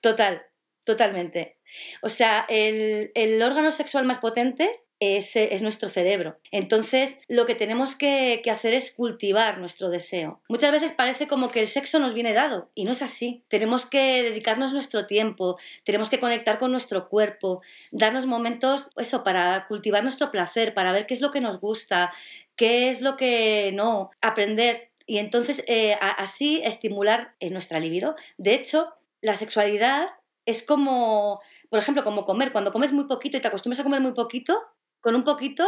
Total, 0.00 0.42
totalmente. 0.84 1.58
O 2.02 2.08
sea, 2.08 2.44
el, 2.48 3.12
el 3.14 3.42
órgano 3.42 3.72
sexual 3.72 4.04
más 4.04 4.18
potente 4.18 4.82
es, 5.00 5.36
es, 5.36 5.62
nuestro 5.62 5.88
cerebro. 5.88 6.38
Entonces, 6.50 7.20
lo 7.28 7.46
que 7.46 7.54
tenemos 7.54 7.94
que, 7.94 8.42
hacer 8.50 8.74
es 8.74 8.92
cultivar 8.92 9.58
nuestro 9.58 9.90
deseo. 9.90 10.40
Muchas 10.48 10.72
veces 10.72 10.92
parece 10.92 11.28
como 11.28 11.50
que 11.50 11.60
el 11.60 11.66
sexo 11.66 11.98
nos 11.98 12.14
viene 12.14 12.32
dado 12.32 12.70
y 12.74 12.84
no 12.84 12.92
es 12.92 13.02
así. 13.02 13.44
Tenemos 13.48 13.86
que 13.86 14.22
dedicarnos 14.22 14.72
nuestro 14.72 15.06
tiempo, 15.06 15.58
tenemos 15.84 16.10
que 16.10 16.18
conectar 16.18 16.58
con 16.58 16.72
nuestro 16.72 17.08
cuerpo, 17.08 17.62
darnos 17.92 18.26
momentos, 18.26 18.90
eso, 18.96 19.22
para 19.22 19.66
cultivar 19.68 20.02
nuestro 20.02 20.30
placer, 20.30 20.74
para 20.74 20.92
ver 20.92 21.06
qué 21.06 21.14
es 21.14 21.20
lo 21.20 21.30
que 21.30 21.40
nos 21.40 21.60
gusta, 21.60 22.12
qué 22.56 22.90
es 22.90 23.00
lo 23.00 23.16
que 23.16 23.70
no, 23.74 24.10
aprender. 24.20 24.90
Y 25.06 25.18
entonces, 25.18 25.64
eh, 25.68 25.96
así 26.00 26.60
estimular 26.64 27.34
en 27.40 27.52
nuestra 27.52 27.78
libido. 27.78 28.16
De 28.36 28.54
hecho, 28.54 28.92
la 29.20 29.36
sexualidad 29.36 30.08
es 30.48 30.62
como, 30.62 31.40
por 31.68 31.78
ejemplo, 31.78 32.02
como 32.04 32.24
comer. 32.24 32.52
Cuando 32.52 32.72
comes 32.72 32.92
muy 32.92 33.04
poquito 33.04 33.36
y 33.36 33.40
te 33.40 33.48
acostumbras 33.48 33.80
a 33.80 33.84
comer 33.84 34.00
muy 34.00 34.12
poquito, 34.12 34.58
con 35.00 35.14
un 35.14 35.24
poquito 35.24 35.64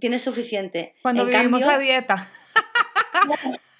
tienes 0.00 0.22
suficiente. 0.22 0.94
Cuando 1.02 1.26
vivimos 1.26 1.64
a 1.64 1.78
dieta. 1.78 2.28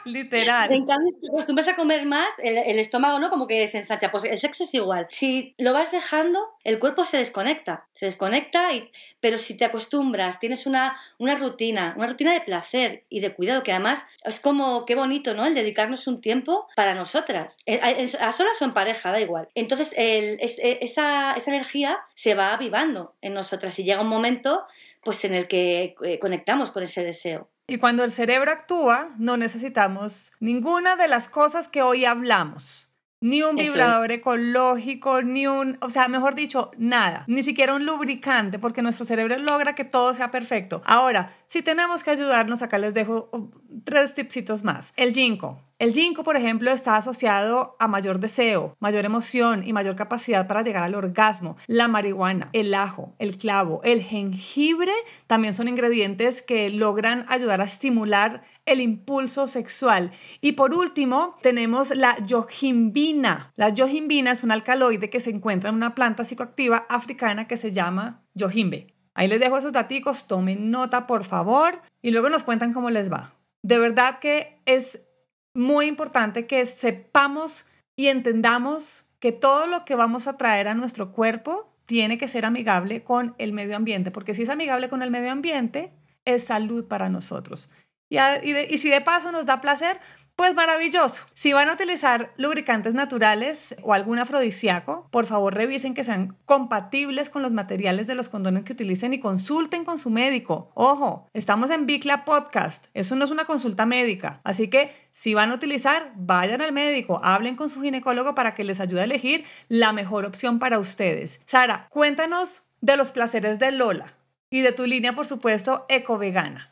Literal. 0.04 0.72
En 0.72 0.86
cambio, 0.86 1.10
si 1.12 1.26
acostumbras 1.28 1.68
a 1.68 1.76
comer 1.76 2.06
más, 2.06 2.32
el, 2.42 2.78
estómago, 2.78 3.18
¿no? 3.18 3.30
Como 3.30 3.46
que 3.46 3.66
se 3.68 3.78
ensancha. 3.78 4.10
Pues 4.10 4.24
el 4.24 4.38
sexo 4.38 4.64
es 4.64 4.74
igual. 4.74 5.06
Si 5.10 5.54
lo 5.58 5.72
vas 5.72 5.92
dejando, 5.92 6.40
el 6.64 6.78
cuerpo 6.78 7.04
se 7.04 7.18
desconecta. 7.18 7.86
Se 7.92 8.06
desconecta, 8.06 8.72
y, 8.72 8.90
pero 9.20 9.38
si 9.38 9.56
te 9.56 9.64
acostumbras, 9.64 10.40
tienes 10.40 10.66
una, 10.66 10.96
una 11.18 11.34
rutina, 11.34 11.94
una 11.96 12.06
rutina 12.06 12.32
de 12.32 12.40
placer 12.40 13.04
y 13.08 13.20
de 13.20 13.34
cuidado, 13.34 13.62
que 13.62 13.72
además 13.72 14.06
es 14.24 14.40
como, 14.40 14.86
qué 14.86 14.94
bonito, 14.94 15.34
¿no? 15.34 15.46
El 15.46 15.54
dedicarnos 15.54 16.06
un 16.06 16.20
tiempo 16.20 16.66
para 16.76 16.94
nosotras. 16.94 17.58
Eh, 17.66 17.80
a, 18.20 18.32
solas 18.32 18.60
o 18.60 18.64
en 18.64 18.74
pareja, 18.74 19.12
da 19.12 19.20
igual. 19.20 19.48
Entonces, 19.54 19.94
e, 19.96 20.38
esa, 20.40 21.34
esa 21.34 21.50
energía 21.50 21.98
se 22.14 22.34
va 22.34 22.52
avivando 22.52 23.14
en 23.20 23.34
nosotras 23.34 23.78
y 23.78 23.84
llega 23.84 24.02
un 24.02 24.08
momento 24.08 24.66
pues 25.02 25.24
en 25.24 25.34
el 25.34 25.48
que 25.48 25.94
eh, 26.04 26.18
conectamos 26.18 26.70
con 26.70 26.82
ese 26.82 27.04
deseo. 27.04 27.48
Y 27.70 27.78
cuando 27.78 28.02
el 28.02 28.10
cerebro 28.10 28.50
actúa, 28.50 29.14
no 29.16 29.36
necesitamos 29.36 30.32
ninguna 30.40 30.96
de 30.96 31.06
las 31.06 31.28
cosas 31.28 31.68
que 31.68 31.82
hoy 31.82 32.04
hablamos. 32.04 32.89
Ni 33.22 33.42
un 33.42 33.56
vibrador 33.56 34.12
ecológico, 34.12 35.20
ni 35.20 35.46
un, 35.46 35.76
o 35.82 35.90
sea, 35.90 36.08
mejor 36.08 36.34
dicho, 36.34 36.70
nada. 36.78 37.24
Ni 37.26 37.42
siquiera 37.42 37.74
un 37.74 37.84
lubricante, 37.84 38.58
porque 38.58 38.80
nuestro 38.80 39.04
cerebro 39.04 39.36
logra 39.36 39.74
que 39.74 39.84
todo 39.84 40.14
sea 40.14 40.30
perfecto. 40.30 40.80
Ahora, 40.86 41.34
si 41.46 41.60
tenemos 41.60 42.02
que 42.02 42.12
ayudarnos, 42.12 42.62
acá 42.62 42.78
les 42.78 42.94
dejo 42.94 43.28
oh, 43.32 43.50
tres 43.84 44.14
tipsitos 44.14 44.64
más. 44.64 44.94
El 44.96 45.12
ginkgo. 45.12 45.60
El 45.78 45.92
ginkgo, 45.92 46.22
por 46.22 46.36
ejemplo, 46.36 46.70
está 46.70 46.96
asociado 46.96 47.76
a 47.78 47.88
mayor 47.88 48.20
deseo, 48.20 48.76
mayor 48.80 49.04
emoción 49.04 49.66
y 49.66 49.74
mayor 49.74 49.96
capacidad 49.96 50.46
para 50.46 50.62
llegar 50.62 50.82
al 50.82 50.94
orgasmo. 50.94 51.58
La 51.66 51.88
marihuana, 51.88 52.48
el 52.54 52.72
ajo, 52.72 53.14
el 53.18 53.36
clavo, 53.36 53.82
el 53.84 54.02
jengibre 54.02 54.92
también 55.26 55.52
son 55.52 55.68
ingredientes 55.68 56.40
que 56.40 56.70
logran 56.70 57.26
ayudar 57.28 57.60
a 57.60 57.64
estimular 57.64 58.42
el 58.70 58.80
impulso 58.80 59.46
sexual. 59.46 60.12
Y 60.40 60.52
por 60.52 60.74
último, 60.74 61.36
tenemos 61.42 61.94
la 61.94 62.16
yohimbina. 62.24 63.52
La 63.56 63.70
yohimbina 63.70 64.30
es 64.30 64.44
un 64.44 64.50
alcaloide 64.52 65.10
que 65.10 65.20
se 65.20 65.30
encuentra 65.30 65.70
en 65.70 65.76
una 65.76 65.94
planta 65.94 66.24
psicoactiva 66.24 66.86
africana 66.88 67.46
que 67.46 67.56
se 67.56 67.72
llama 67.72 68.22
yohimbe. 68.34 68.94
Ahí 69.14 69.28
les 69.28 69.40
dejo 69.40 69.58
esos 69.58 69.72
datos, 69.72 70.26
tomen 70.26 70.70
nota 70.70 71.06
por 71.06 71.24
favor 71.24 71.80
y 72.00 72.10
luego 72.10 72.30
nos 72.30 72.44
cuentan 72.44 72.72
cómo 72.72 72.90
les 72.90 73.12
va. 73.12 73.34
De 73.62 73.78
verdad 73.78 74.18
que 74.20 74.60
es 74.66 75.06
muy 75.54 75.86
importante 75.86 76.46
que 76.46 76.64
sepamos 76.64 77.66
y 77.96 78.06
entendamos 78.06 79.04
que 79.18 79.32
todo 79.32 79.66
lo 79.66 79.84
que 79.84 79.94
vamos 79.94 80.26
a 80.26 80.36
traer 80.36 80.68
a 80.68 80.74
nuestro 80.74 81.12
cuerpo 81.12 81.70
tiene 81.86 82.18
que 82.18 82.28
ser 82.28 82.46
amigable 82.46 83.02
con 83.02 83.34
el 83.38 83.52
medio 83.52 83.76
ambiente, 83.76 84.10
porque 84.10 84.32
si 84.32 84.42
es 84.42 84.48
amigable 84.48 84.88
con 84.88 85.02
el 85.02 85.10
medio 85.10 85.32
ambiente, 85.32 85.92
es 86.24 86.44
salud 86.44 86.86
para 86.86 87.08
nosotros. 87.08 87.68
Y, 88.10 88.18
y 88.18 88.78
si 88.78 88.90
de 88.90 89.00
paso 89.00 89.32
nos 89.32 89.46
da 89.46 89.62
placer, 89.62 89.98
pues 90.40 90.54
maravilloso. 90.54 91.26
Si 91.34 91.52
van 91.52 91.68
a 91.68 91.74
utilizar 91.74 92.32
lubricantes 92.38 92.94
naturales 92.94 93.74
o 93.82 93.92
algún 93.92 94.18
afrodisíaco, 94.18 95.06
por 95.10 95.26
favor 95.26 95.52
revisen 95.52 95.92
que 95.92 96.02
sean 96.02 96.34
compatibles 96.46 97.28
con 97.28 97.42
los 97.42 97.52
materiales 97.52 98.06
de 98.06 98.14
los 98.14 98.30
condones 98.30 98.64
que 98.64 98.72
utilicen 98.72 99.12
y 99.12 99.20
consulten 99.20 99.84
con 99.84 99.98
su 99.98 100.08
médico. 100.08 100.70
Ojo, 100.72 101.28
estamos 101.34 101.70
en 101.70 101.84
Bicla 101.84 102.24
Podcast. 102.24 102.86
Eso 102.94 103.16
no 103.16 103.24
es 103.26 103.30
una 103.30 103.44
consulta 103.44 103.84
médica. 103.84 104.40
Así 104.42 104.68
que 104.68 104.94
si 105.10 105.34
van 105.34 105.50
a 105.50 105.56
utilizar, 105.56 106.12
vayan 106.16 106.62
al 106.62 106.72
médico, 106.72 107.20
hablen 107.22 107.54
con 107.54 107.68
su 107.68 107.82
ginecólogo 107.82 108.34
para 108.34 108.54
que 108.54 108.64
les 108.64 108.80
ayude 108.80 109.02
a 109.02 109.04
elegir 109.04 109.44
la 109.68 109.92
mejor 109.92 110.24
opción 110.24 110.58
para 110.58 110.78
ustedes. 110.78 111.42
Sara, 111.44 111.86
cuéntanos 111.90 112.62
de 112.80 112.96
los 112.96 113.12
placeres 113.12 113.58
de 113.58 113.72
Lola 113.72 114.06
y 114.48 114.62
de 114.62 114.72
tu 114.72 114.86
línea, 114.86 115.14
por 115.14 115.26
supuesto, 115.26 115.84
eco-vegana. 115.90 116.69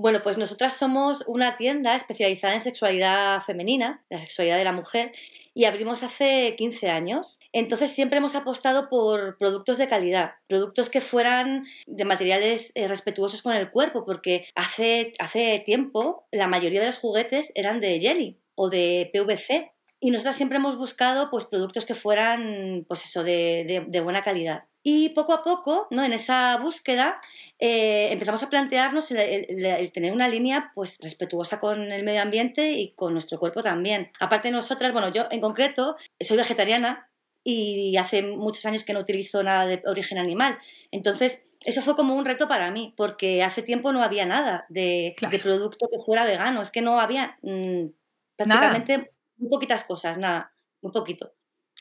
Bueno, 0.00 0.22
pues 0.22 0.38
nosotras 0.38 0.78
somos 0.78 1.24
una 1.26 1.58
tienda 1.58 1.94
especializada 1.94 2.54
en 2.54 2.60
sexualidad 2.60 3.42
femenina, 3.42 4.02
la 4.08 4.16
sexualidad 4.16 4.56
de 4.56 4.64
la 4.64 4.72
mujer, 4.72 5.12
y 5.52 5.66
abrimos 5.66 6.02
hace 6.02 6.54
15 6.56 6.88
años. 6.88 7.38
Entonces 7.52 7.90
siempre 7.90 8.16
hemos 8.16 8.34
apostado 8.34 8.88
por 8.88 9.36
productos 9.36 9.76
de 9.76 9.88
calidad, 9.88 10.36
productos 10.48 10.88
que 10.88 11.02
fueran 11.02 11.66
de 11.86 12.06
materiales 12.06 12.72
eh, 12.76 12.88
respetuosos 12.88 13.42
con 13.42 13.52
el 13.52 13.70
cuerpo, 13.70 14.06
porque 14.06 14.46
hace, 14.54 15.12
hace 15.18 15.62
tiempo 15.66 16.24
la 16.32 16.46
mayoría 16.46 16.80
de 16.80 16.86
los 16.86 16.96
juguetes 16.96 17.52
eran 17.54 17.82
de 17.82 18.00
jelly 18.00 18.38
o 18.54 18.70
de 18.70 19.10
PVC. 19.12 19.70
Y 20.00 20.12
nosotras 20.12 20.34
siempre 20.34 20.56
hemos 20.56 20.78
buscado 20.78 21.28
pues, 21.30 21.44
productos 21.44 21.84
que 21.84 21.94
fueran 21.94 22.86
pues 22.88 23.04
eso, 23.04 23.22
de, 23.22 23.84
de 23.86 24.00
buena 24.00 24.22
calidad. 24.22 24.64
Y 24.82 25.10
poco 25.10 25.34
a 25.34 25.44
poco, 25.44 25.88
¿no? 25.90 26.04
en 26.04 26.14
esa 26.14 26.56
búsqueda, 26.56 27.20
eh, 27.58 28.08
empezamos 28.12 28.42
a 28.42 28.48
plantearnos 28.48 29.10
el, 29.10 29.92
tener 29.92 30.12
una 30.12 30.26
línea 30.26 30.72
pues, 30.74 30.98
respetuosa 31.02 31.60
con 31.60 31.92
el 31.92 32.02
medio 32.02 32.22
ambiente 32.22 32.72
y 32.72 32.92
con 32.92 33.12
nuestro 33.12 33.38
cuerpo 33.38 33.62
también. 33.62 34.10
Aparte 34.20 34.48
de 34.48 34.52
nosotras, 34.52 34.92
bueno, 34.92 35.12
yo 35.12 35.26
en 35.30 35.42
concreto 35.42 35.96
soy 36.18 36.38
vegetariana 36.38 37.10
y 37.44 37.96
hace 37.98 38.22
muchos 38.22 38.64
años 38.64 38.84
que 38.84 38.94
no 38.94 39.00
utilizo 39.00 39.42
nada 39.42 39.66
de 39.66 39.82
origen 39.84 40.16
animal. 40.16 40.58
Entonces, 40.90 41.48
eso 41.60 41.82
fue 41.82 41.94
como 41.94 42.14
un 42.14 42.24
reto 42.24 42.48
para 42.48 42.70
mí, 42.70 42.94
porque 42.96 43.42
hace 43.42 43.62
tiempo 43.62 43.92
no 43.92 44.02
había 44.02 44.24
nada 44.24 44.64
de, 44.70 45.14
producto 45.42 45.88
que 45.90 45.98
fuera 45.98 46.24
vegano. 46.24 46.62
Es 46.62 46.70
que 46.70 46.80
no 46.80 47.00
había 47.00 47.38
mm, 47.42 47.86
prácticamente 48.36 49.12
muy 49.36 49.50
poquitas 49.50 49.84
cosas, 49.84 50.16
nada, 50.16 50.54
muy 50.80 50.92
poquito 50.92 51.34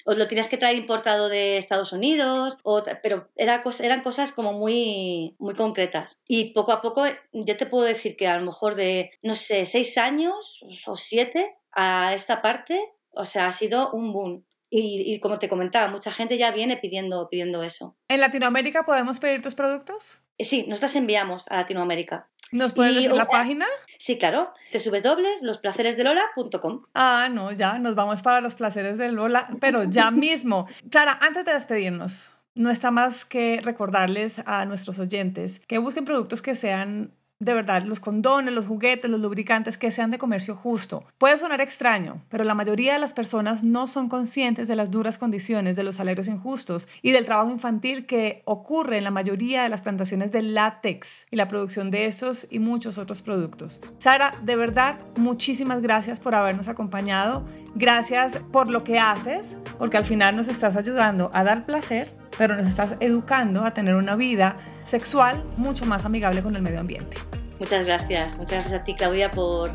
o 0.10 0.16
lo 0.16 0.28
tienes 0.28 0.48
que 0.48 0.58
traer 0.58 0.76
importado 0.76 1.30
de 1.30 1.58
Estados 1.58 1.94
Unidos, 1.94 2.58
o, 2.64 2.84
pero 3.04 3.30
era, 3.36 3.62
eran 3.80 4.02
cosas 4.02 4.32
como 4.32 4.54
muy, 4.54 5.36
muy 5.38 5.54
concretas. 5.54 6.24
Y 6.28 6.52
poco 6.54 6.72
a 6.72 6.82
poco 6.82 7.06
yo 7.32 7.58
te 7.58 7.68
puedo 7.68 7.86
decir 7.86 8.18
que 8.18 8.28
a 8.28 8.40
lo 8.40 8.44
mejor 8.44 8.74
de, 8.74 9.12
no 9.22 9.36
sé, 9.36 9.66
seis 9.66 10.00
años 10.00 10.66
o 10.88 10.96
siete 10.96 11.56
a 11.74 12.16
esta 12.16 12.42
parte, 12.42 12.80
o 13.12 13.24
sea, 13.24 13.46
ha 13.46 13.52
sido 13.52 13.92
un 13.92 14.12
boom. 14.12 14.46
Y, 14.72 15.14
y, 15.14 15.20
como 15.20 15.38
te 15.38 15.48
comentaba, 15.48 15.92
mucha 15.92 16.12
gente 16.12 16.40
ya 16.40 16.50
viene 16.50 16.78
pidiendo, 16.78 17.30
pidiendo 17.30 17.62
eso. 17.62 17.96
¿En 18.08 18.20
Latinoamérica 18.20 18.86
podemos 18.88 19.20
pedir 19.20 19.44
tus 19.44 19.54
productos? 19.54 20.22
Eh, 20.40 20.44
sí, 20.44 20.66
nosotras 20.68 20.96
enviamos 20.96 21.48
a 21.50 21.58
Latinoamérica. 21.58 22.32
¿Nos 22.52 22.74
puedes 22.74 22.96
decir 22.96 23.12
la 23.12 23.28
página? 23.28 23.66
Sí, 23.98 24.18
claro. 24.18 24.54
www.losplaceresdelola.com. 24.74 26.84
Ah, 26.94 27.28
no, 27.32 27.52
ya, 27.52 27.80
nos 27.80 27.96
vamos 27.96 28.22
para 28.22 28.42
los 28.42 28.56
placeres 28.56 28.98
de 28.98 29.12
Lola, 29.12 29.50
pero 29.60 29.84
ya 29.84 30.12
mismo. 30.26 30.68
Sara, 30.92 31.18
antes 31.22 31.46
de 31.46 31.54
despedirnos, 31.54 32.32
no 32.56 32.70
está 32.70 32.92
más 32.92 33.26
que 33.26 33.60
recordarles 33.64 34.42
a 34.46 34.66
nuestros 34.66 35.00
oyentes 35.00 35.62
que 35.68 35.78
busquen 35.78 36.06
productos 36.06 36.42
que 36.42 36.56
sean 36.56 37.12
de 37.42 37.54
verdad, 37.54 37.84
los 37.84 38.02
condones, 38.02 38.54
los 38.54 38.68
juguetes, 38.68 39.10
los 39.10 39.22
lubricantes 39.22 39.78
que 39.78 39.92
sean 39.92 40.12
de 40.12 40.18
comercio 40.18 40.58
justo. 40.58 41.06
Puede 41.18 41.38
sonar 41.38 41.62
extraño, 41.62 42.22
pero 42.28 42.44
la 42.44 42.54
mayoría 42.54 42.94
de 42.94 43.00
las 43.00 43.14
personas 43.14 43.64
no 43.64 43.88
son 43.88 44.10
conscientes 44.10 44.68
de 44.68 44.76
las 44.76 44.92
duras 44.92 45.18
condiciones 45.18 45.78
de 45.78 45.84
los 45.84 45.96
salarios 45.96 46.28
injustos 46.28 46.90
y 47.02 47.14
del 47.14 47.24
trabajo 47.24 47.50
infantil 47.50 48.06
que 48.06 48.42
ocurre 48.44 48.98
en 48.98 49.06
la 49.06 49.12
mayoría 49.12 49.64
de 49.64 49.70
las 49.70 49.82
plantaciones 49.82 50.34
de 50.34 50.42
látex 50.42 51.28
y 51.32 51.38
la 51.38 51.48
producción 51.48 51.92
de 51.92 52.08
esos 52.08 52.46
y 52.50 52.60
muchos 52.60 52.98
otros 52.98 53.22
productos. 53.22 53.80
Sara, 54.00 54.34
de 54.44 54.58
verdad, 54.58 55.00
muchísimas 55.16 55.82
gracias 55.82 56.20
por 56.20 56.36
habernos 56.36 56.68
acompañado. 56.68 57.46
Gracias 57.76 58.40
por 58.52 58.70
lo 58.70 58.84
que 58.84 59.00
haces, 59.00 59.56
porque 59.78 59.96
al 59.96 60.06
final 60.06 60.36
nos 60.36 60.50
estás 60.50 60.76
ayudando 60.76 61.32
a 61.34 61.44
dar 61.44 61.66
placer, 61.66 62.12
pero 62.38 62.56
nos 62.56 62.68
estás 62.68 62.98
educando 63.00 63.64
a 63.64 63.74
tener 63.74 63.96
una 63.96 64.16
vida 64.16 64.58
sexual 64.84 65.44
mucho 65.56 65.86
más 65.86 66.04
amigable 66.04 66.42
con 66.42 66.56
el 66.56 66.62
medio 66.62 66.80
ambiente. 66.80 67.29
Muchas 67.60 67.86
gracias, 67.86 68.38
muchas 68.38 68.60
gracias 68.60 68.82
a 68.82 68.84
ti 68.84 68.96
Claudia 68.96 69.30
por 69.30 69.72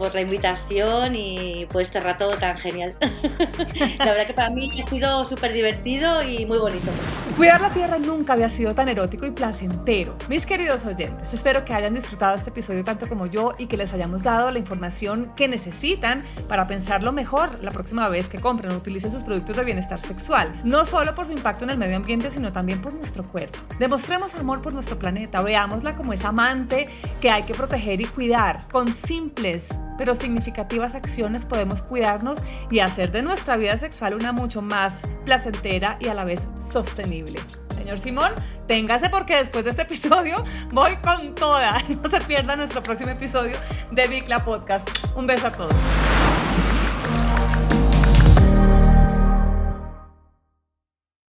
por 0.00 0.14
la 0.14 0.22
invitación 0.22 1.14
y 1.14 1.66
por 1.66 1.82
este 1.82 2.00
rato 2.00 2.26
tan 2.38 2.56
genial. 2.56 2.96
la 3.98 4.06
verdad 4.06 4.26
que 4.26 4.32
para 4.32 4.48
mí 4.48 4.80
ha 4.80 4.86
sido 4.88 5.26
súper 5.26 5.52
divertido 5.52 6.22
y 6.22 6.46
muy 6.46 6.56
bonito. 6.56 6.90
Cuidar 7.36 7.60
la 7.60 7.70
tierra 7.70 7.98
nunca 7.98 8.32
había 8.32 8.48
sido 8.48 8.74
tan 8.74 8.88
erótico 8.88 9.26
y 9.26 9.30
placentero. 9.30 10.16
Mis 10.30 10.46
queridos 10.46 10.86
oyentes, 10.86 11.34
espero 11.34 11.66
que 11.66 11.74
hayan 11.74 11.94
disfrutado 11.94 12.34
este 12.34 12.48
episodio 12.48 12.82
tanto 12.82 13.10
como 13.10 13.26
yo 13.26 13.52
y 13.58 13.66
que 13.66 13.76
les 13.76 13.92
hayamos 13.92 14.22
dado 14.22 14.50
la 14.50 14.58
información 14.58 15.32
que 15.36 15.48
necesitan 15.48 16.24
para 16.48 16.66
pensarlo 16.66 17.12
mejor 17.12 17.62
la 17.62 17.70
próxima 17.70 18.08
vez 18.08 18.30
que 18.30 18.40
compren 18.40 18.72
o 18.72 18.76
utilicen 18.78 19.10
sus 19.10 19.22
productos 19.22 19.58
de 19.58 19.64
bienestar 19.64 20.00
sexual. 20.00 20.50
No 20.64 20.86
solo 20.86 21.14
por 21.14 21.26
su 21.26 21.32
impacto 21.32 21.64
en 21.64 21.70
el 21.70 21.78
medio 21.78 21.96
ambiente, 21.96 22.30
sino 22.30 22.54
también 22.54 22.80
por 22.80 22.94
nuestro 22.94 23.22
cuerpo. 23.24 23.58
Demostremos 23.78 24.34
amor 24.34 24.62
por 24.62 24.72
nuestro 24.72 24.98
planeta, 24.98 25.42
veámosla 25.42 25.94
como 25.94 26.14
esa 26.14 26.28
amante 26.28 26.88
que 27.20 27.30
hay 27.30 27.42
que 27.42 27.52
proteger 27.52 28.00
y 28.00 28.06
cuidar 28.06 28.66
con 28.72 28.90
simples 28.94 29.78
pero 30.00 30.14
significativas 30.14 30.94
acciones 30.94 31.44
podemos 31.44 31.82
cuidarnos 31.82 32.38
y 32.70 32.78
hacer 32.78 33.12
de 33.12 33.20
nuestra 33.20 33.58
vida 33.58 33.76
sexual 33.76 34.14
una 34.14 34.32
mucho 34.32 34.62
más 34.62 35.02
placentera 35.26 35.98
y 36.00 36.08
a 36.08 36.14
la 36.14 36.24
vez 36.24 36.48
sostenible. 36.58 37.38
Señor 37.74 37.98
Simón, 37.98 38.32
téngase 38.66 39.10
porque 39.10 39.36
después 39.36 39.64
de 39.64 39.70
este 39.70 39.82
episodio 39.82 40.42
voy 40.72 40.96
con 41.04 41.34
toda. 41.34 41.76
No 42.02 42.08
se 42.08 42.18
pierda 42.22 42.56
nuestro 42.56 42.82
próximo 42.82 43.10
episodio 43.10 43.58
de 43.90 44.08
Bicla 44.08 44.42
Podcast. 44.42 44.88
Un 45.14 45.26
beso 45.26 45.48
a 45.48 45.52
todos. 45.52 45.74